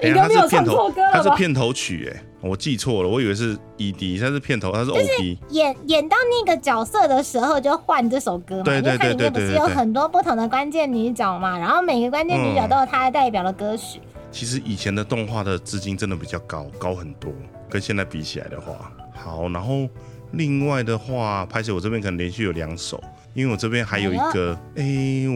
[0.00, 5.38] 哎，他是片头，他是片头曲，哎，我记错了，我以为是 ED，他是片头，他是 OP。
[5.50, 14.00] 演演到那个角色的时候就换这首歌嘛，对对对对对，不是有很多不同的关键女角嘛，然后每个关键女角都有她代表的歌曲。
[14.30, 17.32] 其实以前的动画的资金真的比较高，高很多，
[17.74, 18.92] 跟现在比起来的话。
[19.12, 19.88] 好，然后
[20.30, 23.02] 另外的话，拍摄我这边可能连续有两首，
[23.32, 24.84] 因为我这边还有一个，哎、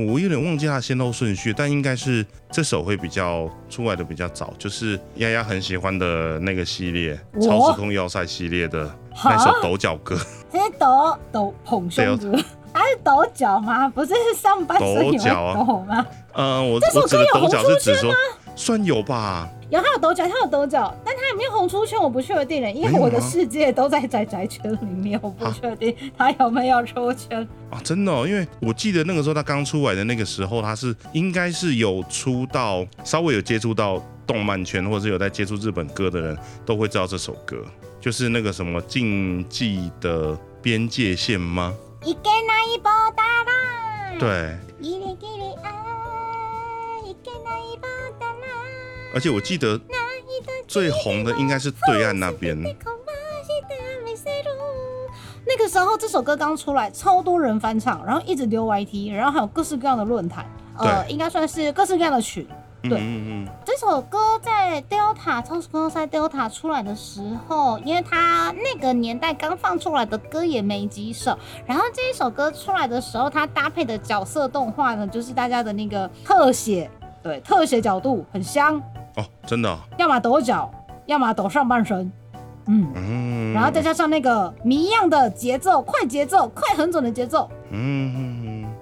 [0.07, 8.89] 我有点忘记它先后顺序，但应该是这首会比较出来的比较早，就是丫丫很喜欢的那个系列《超时空要塞》系列的
[9.25, 10.17] 那首抖脚歌，
[10.53, 12.39] 这是抖抖捧胸歌，
[12.73, 13.89] 它是抖脚吗？
[13.89, 15.55] 不是上半身也会抖脚啊。
[15.57, 16.07] 抖吗？
[16.35, 18.13] 呃，我这首我指的歌有抖脚是指说
[18.55, 27.47] 算有吧，有，他有抖脚，他有抖脚，但他有没有红出圈，我不确定了，因为我的世界都在宅宅圈里面，我不确定他有没有出圈。
[27.71, 37.63] 啊，真的、哦，因为我记得那个时候他刚出来的那个时候，他是应该是有出到稍微有接触到动漫圈，或者是有在接触日本歌的人都会知道这首歌，
[38.01, 41.75] 就是那个什么禁忌的边界线吗？
[42.05, 44.57] 一个那一波大浪，，对，
[49.15, 49.81] 而且我记得
[50.67, 52.57] 最红的应该是对岸那边，
[55.47, 60.45] 那个时候这首歌刚出来，超多人翻唱，然后一直丢 YT，然后还有各式各样的论坛，
[60.77, 61.13] 呃，对。
[61.13, 62.47] 应该算是各式各样的群。
[62.85, 71.37] 嗯对嗯嗯，这首歌在 Delta 超时空赛 Delta 出来的时候，因为它那个年代刚放出来的歌也没几首，
[71.67, 76.89] 然后这一首歌出来的时候，它搭配的角色动画呢，就是大家的那个特写，
[77.21, 78.81] 对，特写角度很香，
[79.19, 80.71] 哦，真的、哦，要么抖脚，
[81.07, 82.11] 要么抖上半身，
[82.67, 82.87] 嗯。
[82.95, 87.51] 嗯，然后再加上那个谜一样的节奏，快节奏，快很准的节奏。
[87.71, 88.75] 嗯嗯嗯，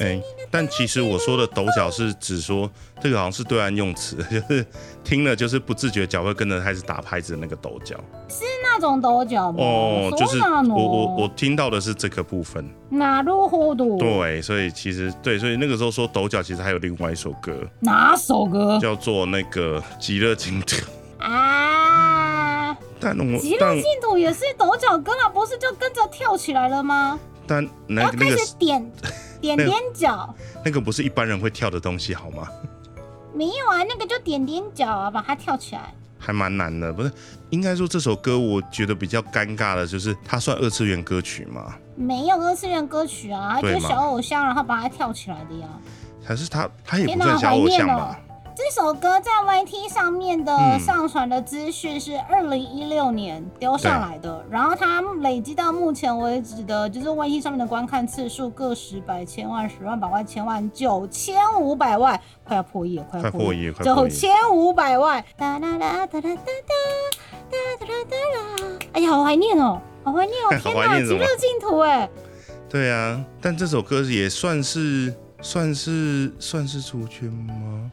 [0.00, 4.66] 哎、但其实我说的抖脚是指说这个好像是对岸用词， 就是
[5.04, 7.96] 听了就是不自觉脚会跟着开始打拍子的那个抖脚。
[8.62, 9.58] 那种抖脚吗？
[9.58, 13.96] 哦，就是そうなの我我我听到的是这个部分，哪路糊涂？
[13.96, 20.76] 对，所以其实对，所以那个时候说抖脚，其实还有另外一首歌哪首歌叫做那个《极乐净土》，
[21.18, 22.76] 啊？
[23.00, 27.18] 但我极乐但净土也是抖脚歌嘛，不是就跟着跳起来了吗？
[27.46, 28.92] 但那然后开那个始点
[29.41, 30.33] 点那个点脚，
[30.63, 32.47] 那个不是一般人会跳的东西好吗？
[33.33, 35.93] 没有啊，那个就点点脚啊，把它跳起来。
[36.19, 37.11] 还蛮难的，不是？
[37.49, 41.75] 应该说这首歌我觉得比较尴尬的就是它算二次元歌曲吗？
[41.95, 45.67] 没有二次元歌曲啊，它就是小偶像，然后把它跳起来的呀。
[46.23, 48.19] 还是他，他也不算小偶像吧？！
[48.53, 65.23] 这首歌在 YT 上面的嗯上传的资讯是二零一六年丢上来的，然后它累积到目前为止的，就是 YT 上面的观看次数个十百千万、十万、百万、千万、九千五百万，快要破亿了，快要破亿九千五百万！
[65.37, 66.33] 哒啦啦哒啦哒哒
[67.49, 68.15] 哒哒哒哒
[68.67, 68.79] 啦！
[68.93, 70.49] 哎呀，好怀念哦，好怀念哦！
[70.61, 72.09] 天哪，极乐净土哎！
[72.69, 77.91] 对啊，但这首歌也算是算是算是出圈吗？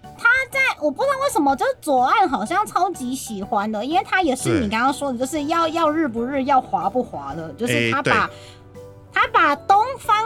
[0.80, 8.30] 我不知道为什么，就是左岸好像超级喜欢的，因为他也是你刚刚说的，就是要要日不日，要滑不滑的，就是他把、
[9.12, 10.16] 他把东方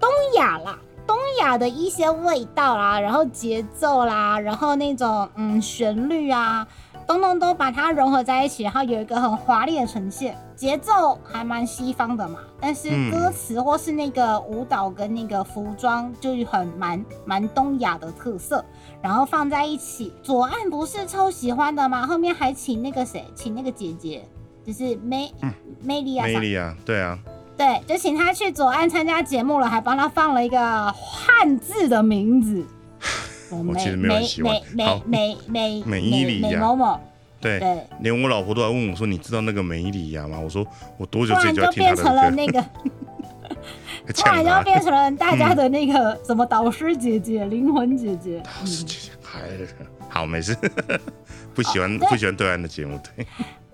[0.00, 0.78] 东亚啦。
[1.06, 6.66] 东亚的一些味道啦，然后节奏啦，然后那种嗯旋律啊，
[7.08, 10.36] 东东都把它融合在一起，然后有一个很华丽的呈现。
[10.54, 18.62] 节奏还蛮西方的嘛，但是嗯歌词或是那个舞蹈跟那个服装就是很蛮蛮东亚的特色。
[19.00, 20.12] 然后放在一起。
[20.22, 22.06] 左岸不是超喜欢的吗？
[22.06, 24.28] 后面还请那个谁，请那个姐姐，
[24.66, 25.32] 就是梅
[25.80, 27.18] 梅丽亚上，梅丽啊，对啊，
[27.56, 32.66] 对，就请她去左岸参加节目了，还帮她放了一个汉字的名字。
[33.50, 37.00] 我我其实没有很喜欢美好美美美伊里美亚某某，
[37.40, 40.66] 对，对，连我老婆都来问我说：“你知道那个美伊里亚吗？”我说
[40.98, 42.60] ：“我多久之前就要听变成了那个？
[44.14, 44.62] ”突然就。
[44.64, 48.40] 变成了大家的那个什么导师姐姐、灵魂姐姐。
[48.44, 49.40] 导师姐姐还
[50.08, 50.56] 好没事，
[51.54, 53.26] 不喜欢不喜欢对岸的节目，对，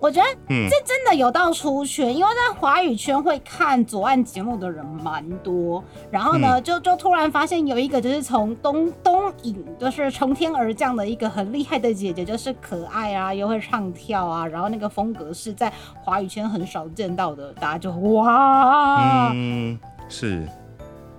[0.05, 5.83] 我觉得嗯这真的有到出圈，因为在华语圈会看左岸节目的人蛮多。
[6.11, 19.31] 然后嗯呢，就就突然发现有一个就是从东东影，就是从天而降的一个很厉害的姐姐，就是可爱啊，又会唱跳啊，然后那个风格是在华语圈很少见到的，大家就哇。
[19.33, 20.47] 嗯，是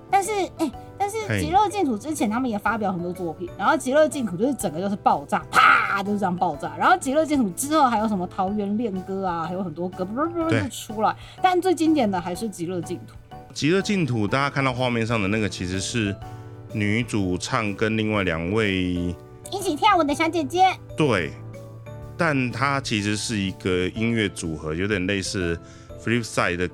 [0.08, 0.70] 但是哎、
[1.06, 1.40] 但是嘿。
[1.40, 6.72] 极乐净土之前他们也发表很多作品，然后极乐净土就是整个就是爆炸，啪就是这样爆炸。
[6.76, 13.14] 然后极乐净土之后还有什么桃园恋歌啊，还有很多歌不不不就出来，但最经典的还是极乐净土。
[13.54, 16.12] 极乐净土，大家看到画面上的那个其实是
[16.72, 18.74] 女主唱跟另外两位
[19.52, 20.64] 一起跳舞的小姐姐，
[20.96, 21.30] 对，
[22.16, 25.56] 但它其实是一个音乐组合，有点类似
[26.04, 26.66] Flipside 的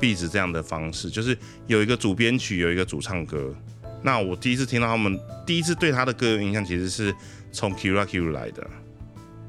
[0.00, 1.36] 跟 Beats 这样的方式，就是
[1.66, 3.54] 有一个主编曲，有一个主唱歌。
[4.02, 7.14] 那我第一次听到他们，第一次对他的歌有印象，其实是
[7.52, 8.66] 从 Kira Q 来的。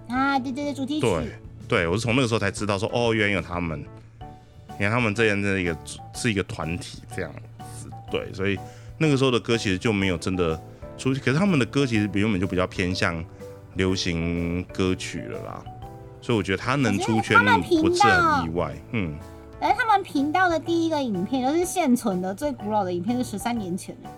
[0.10, 1.02] 啊，对对对，主题曲。
[1.02, 1.32] 对
[1.68, 3.82] 对我是从那个时候才知道说，哦，原来有他们，
[4.78, 5.78] 你看他们这样的一个
[6.14, 7.32] 是一个团体这样
[7.80, 8.60] 子，对，所以
[8.98, 10.62] 那个时候的歌其实就没有真的
[10.98, 13.24] 出，可是他们的歌其实原本就比较偏向
[13.76, 15.64] 流行歌曲了啦，
[16.20, 17.40] 所以我觉得他能出圈
[17.70, 19.18] 不是很意外，嗯。
[20.02, 24.10] 频道的第一个影片就是现存的最古老的影片，是十三年前的。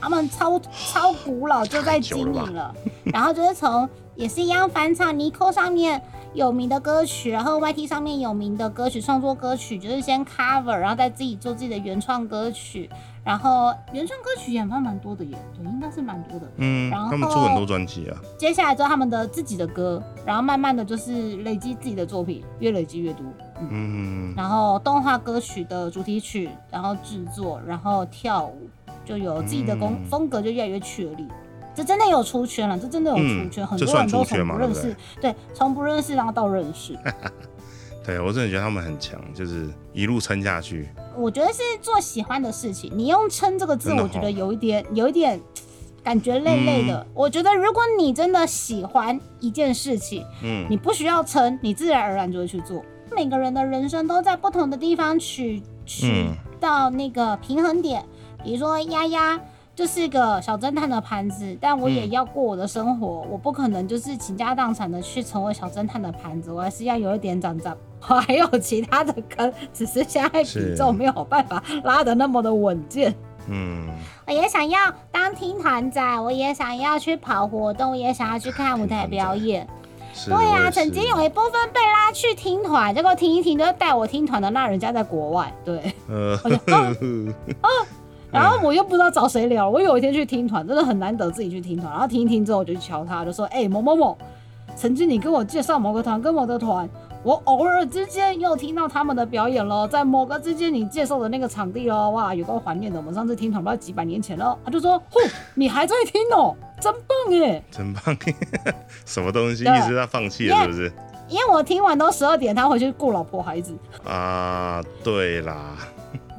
[0.00, 2.74] 他们超超古老就在经营了，
[3.04, 6.02] 然后就是从也是一样翻唱 Nico 上面
[6.34, 12.90] 有名的歌曲，然后 YT 上面有名的歌曲创作歌曲，就是先 cover，然后再自己做自己的原创歌曲，
[13.24, 16.46] 然后原创歌曲也蛮蛮多的耶，对，应该是蛮多的。
[16.58, 18.20] 嗯，然后他们出很多专辑啊。
[18.36, 23.24] 接下来之后他们的自己的歌，然后慢慢的就是累积自己的作品，越累积越多。
[23.70, 28.68] 嗯，然后动画歌曲的主题曲，然后制作，然后跳舞。
[29.04, 31.28] 就有自己的风风格，就越来越确立。
[31.74, 36.98] 这真的有出圈了，这真的有出圈，很多人都从不认识，对，从不认识然后到认识。
[38.02, 40.88] 对我真的觉得他们很强，就是一路撑下去。
[41.18, 45.38] 我觉得是做喜欢的事情，你用“撑”这个字，我觉得有一点，有一点
[46.02, 47.06] 感觉累累的。
[47.12, 52.82] 我觉得如果你真的喜欢一件事情，嗯，你不需要撑，你自然而然就会去做。
[53.14, 56.28] 每个人的人生都在不同的地方取取
[56.60, 58.04] 到那个平衡点。
[58.42, 59.40] 比如说，丫丫
[59.74, 67.76] 就是个小侦探的盘子，但我也要过我的生活，我不可能就是倾家荡产的去成为小侦探的盘子，我还是要有一点长长。
[68.06, 73.14] 我还有其他的坑，只是现在比重没有办法拉的那么的稳健。
[73.48, 73.88] 嗯，
[74.26, 79.66] 我也想要当听团仔，我也想要去跑活动，我也想要去看舞台表演。
[80.26, 85.52] 对呀，曾经有一部分被拉去听团，结果听一听就带我听团的那人家在国外。
[85.64, 86.38] 对， 呃，
[88.30, 91.90] 然后我又不知道找谁聊，我有一天去听团，真的很难得自己去听团。
[91.92, 94.18] 然后听一听之后，我就去敲他，就说：“哎，某某某，
[94.74, 96.88] 曾经你跟我介绍某个团跟某个团，
[97.22, 102.98] 我偶尔之间又听到他们的表演了，在某个之间你介绍的那个场地哦，哇，有够怀念的。
[102.98, 108.16] 我们上次听团不知道几百年前了。”他就说：“嚯，你还在听哦，真棒哎，真棒！
[109.06, 109.64] 什么东西？
[109.64, 110.92] 意思他放弃了是不是？
[111.28, 114.82] 因为我听完都十二点，他回去顾老婆孩子啊。
[115.02, 115.76] 对啦。”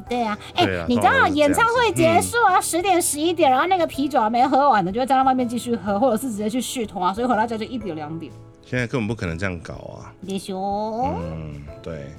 [0.07, 8.31] 对啊，哎，你知道演唱会结束啊，十点十一点，然后那个啤酒还没喝完的，就会站在外面继续喝，或者是直接去续团啊，所以回到家就一点两点。
[8.63, 10.13] 现在根本不可能这样搞啊！
[10.23, 12.11] 别说，嗯，对。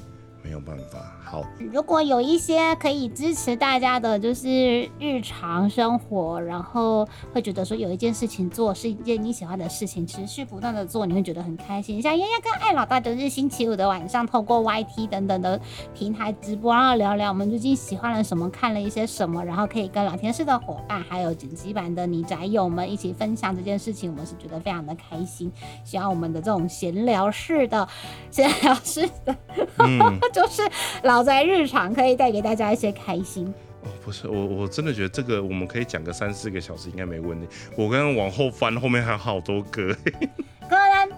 [0.46, 1.12] 没有办法。
[1.24, 12.00] 好，如果有一些可以支持大家的，就是日常生活，然后会觉得说有一件事情做是一件你喜欢的事情，持续不断的做，你会觉得很开心。
[12.00, 15.60] 像丫丫跟艾老大都是星期五的晚上，透过 YT 等等的
[15.92, 25.50] 平台直播，然后聊聊我们最近喜欢了什么，看了一些什么，然后可以跟老天室的伙伴，还有剪辑版的你宅友们一起分享这件事情，我们是觉得非常的开心。
[25.82, 27.88] 希望我们的这种闲聊式的
[28.30, 29.34] 闲聊式的，
[30.36, 30.62] 就是
[31.04, 33.46] 老宅日常可以带给大家一些开心。
[33.82, 37.48] 哦，不是我我真的觉得这个我们可以讲个三四个小时应该没问题。
[37.74, 39.96] 我刚刚往后翻，后面还有好多歌，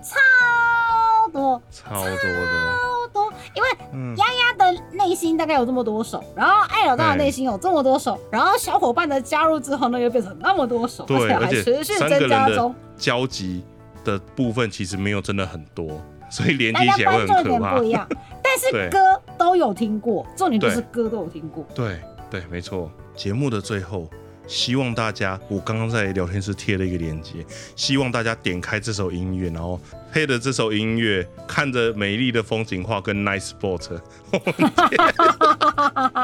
[0.01, 3.69] 超多超多的超多，因为
[4.16, 13.64] 丫丫的内心大概有这么多首，然后艾老大的内心有这么多首，然后小伙伴的加入之后呢，又变成那么多首，对，而且持续增加中，交集
[14.05, 16.01] 的部分其实没有真的很多。
[16.31, 17.76] 所以连接起来会很可怕。
[17.76, 18.07] 不一样，
[18.43, 18.99] 但是歌
[19.39, 21.66] 都有听过，重点就是歌都有听过。
[21.74, 21.99] 对
[22.31, 22.91] 对，没错。
[23.14, 24.09] 节目的最后，
[24.47, 29.81] 希望大家，我刚刚在聊天室贴了一个链接，希望大家点开这首音乐，然后
[30.12, 33.99] 配着这首音乐，看着美丽的风景画跟 nice boat。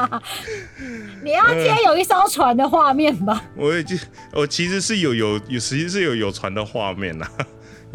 [1.23, 3.43] 你要贴有一艘船的画面吧？
[3.55, 3.99] 我已经，
[4.33, 7.27] 我其实是有有有，实际是有有船的画面呐。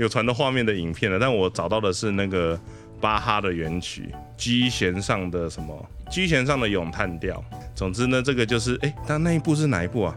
[0.00, 2.58] 有传的画面的影片了，但我找到的是那个
[3.02, 7.44] 巴哈的原曲机弦上的什么机弦上的咏叹调。
[7.74, 10.16] 总之呢，这个就是哎，但那一部是哪一部啊？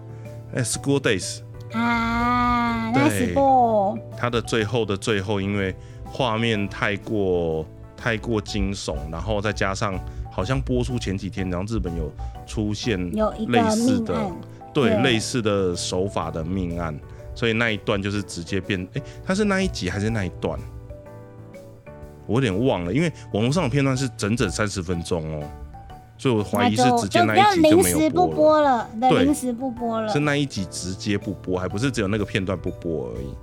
[0.56, 1.42] 哎，School Days
[1.74, 4.00] 啊，那是部。
[4.18, 5.76] 它的最后的最后，因为
[6.06, 7.66] 画面太过
[7.98, 10.00] 太过惊悚，然后再加上
[10.32, 12.10] 好像播出前几天，然后日本有
[12.48, 13.12] 出现
[13.50, 14.32] 类似的
[14.74, 16.98] 对类似的手法的命案。
[17.36, 20.60] 所以那一段就是直接变，哎，它是那一集还是那一段？
[22.26, 25.44] 我有点忘了，因为网络上的片段是整整三十分钟哦，
[26.18, 33.36] 所以我怀疑是直接那一集就没有播了，对，临时不播了，是那一集直接不播，还不是只有那个片段不播而已。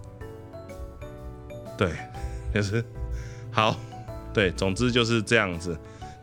[1.77, 1.93] 对，
[2.55, 2.83] 就是
[3.51, 3.77] 好，
[4.33, 5.77] 对，总之就是这样子。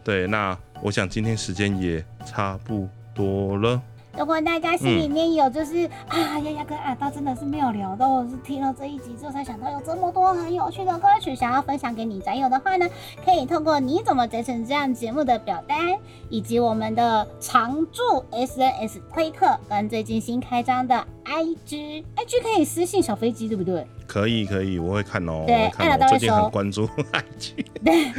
[0.04, 3.80] 对，那我想今天时间也差不多了。
[4.18, 12.88] 如果大家心里面有就是、啊，丫丫跟阿道真的是没有聊到，我是听了这一集之后才想到有这么多很有趣的歌曲想要分享给你宅友的话呢，
[13.24, 15.78] 可以透过你怎么宅成这样节目的表单，
[16.30, 23.86] 以及我们的常驻 SNS 推特跟最近新开张的 IG，IG 可以私信小飞机对不对？
[24.08, 27.66] 可以可以，我会看哦，对看哦，艾拉都会最近很收关注 IG。
[27.86, 28.12] 对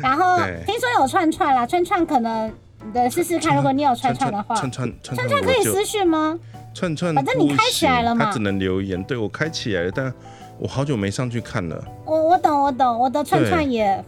[0.00, 2.52] 然后听说有串串啦，串串可能
[2.92, 6.38] 对试试看，如果你有串串的话，串串串串串串可以私讯吗？
[6.74, 9.02] 串串，反正你开起来了嘛他只能留言。
[9.04, 10.12] 对我开起来了，但
[10.58, 11.84] 我好久没上去看了。
[12.06, 14.02] 我我懂我懂，我的串串也，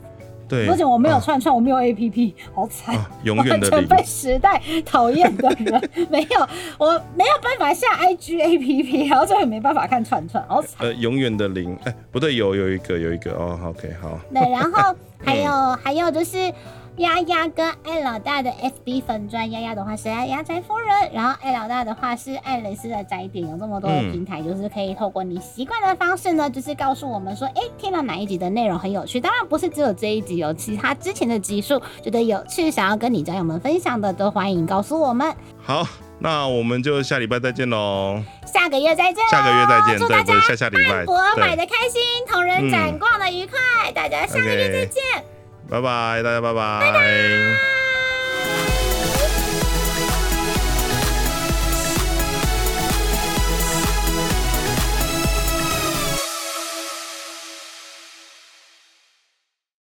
[0.49, 2.97] 对，而且我没有啊串串，我没有 APP，好惨。
[2.97, 3.87] 啊，永远的零。
[3.87, 6.49] 被时代讨厌的人，没有，
[6.79, 10.87] 我没有办法下 IG APP，然后就也没办法看串串，好惨。
[10.87, 15.53] 呃，永远的零，哎、不对，有有一个有一个哦，OK，好，对，然后还有
[15.83, 16.51] 还有就是
[16.99, 35.35] 丫丫跟艾老大的 FB 粉砖，丫丫的话是爱丫宅夫人，然后艾老大的话是爱蕾丝的宅点，有这么多的嗯平台，就是可以透过你习惯的方式呢，就是告诉我们说，哎，听了哪一集的内容很有趣，当然不是只有这一集，有其他之前的集数觉得有趣，想要跟你宅友们分享的，都欢迎告诉我们。
[35.61, 35.85] 好，
[36.21, 42.01] 那我们就下礼拜再见喽，下个月再见，下个月再见，祝大家下下礼拜，博买，的开心，
[42.31, 45.34] 同人展逛的愉快，大家下个月再见。
[45.75, 47.84] 拜拜，大家拜拜，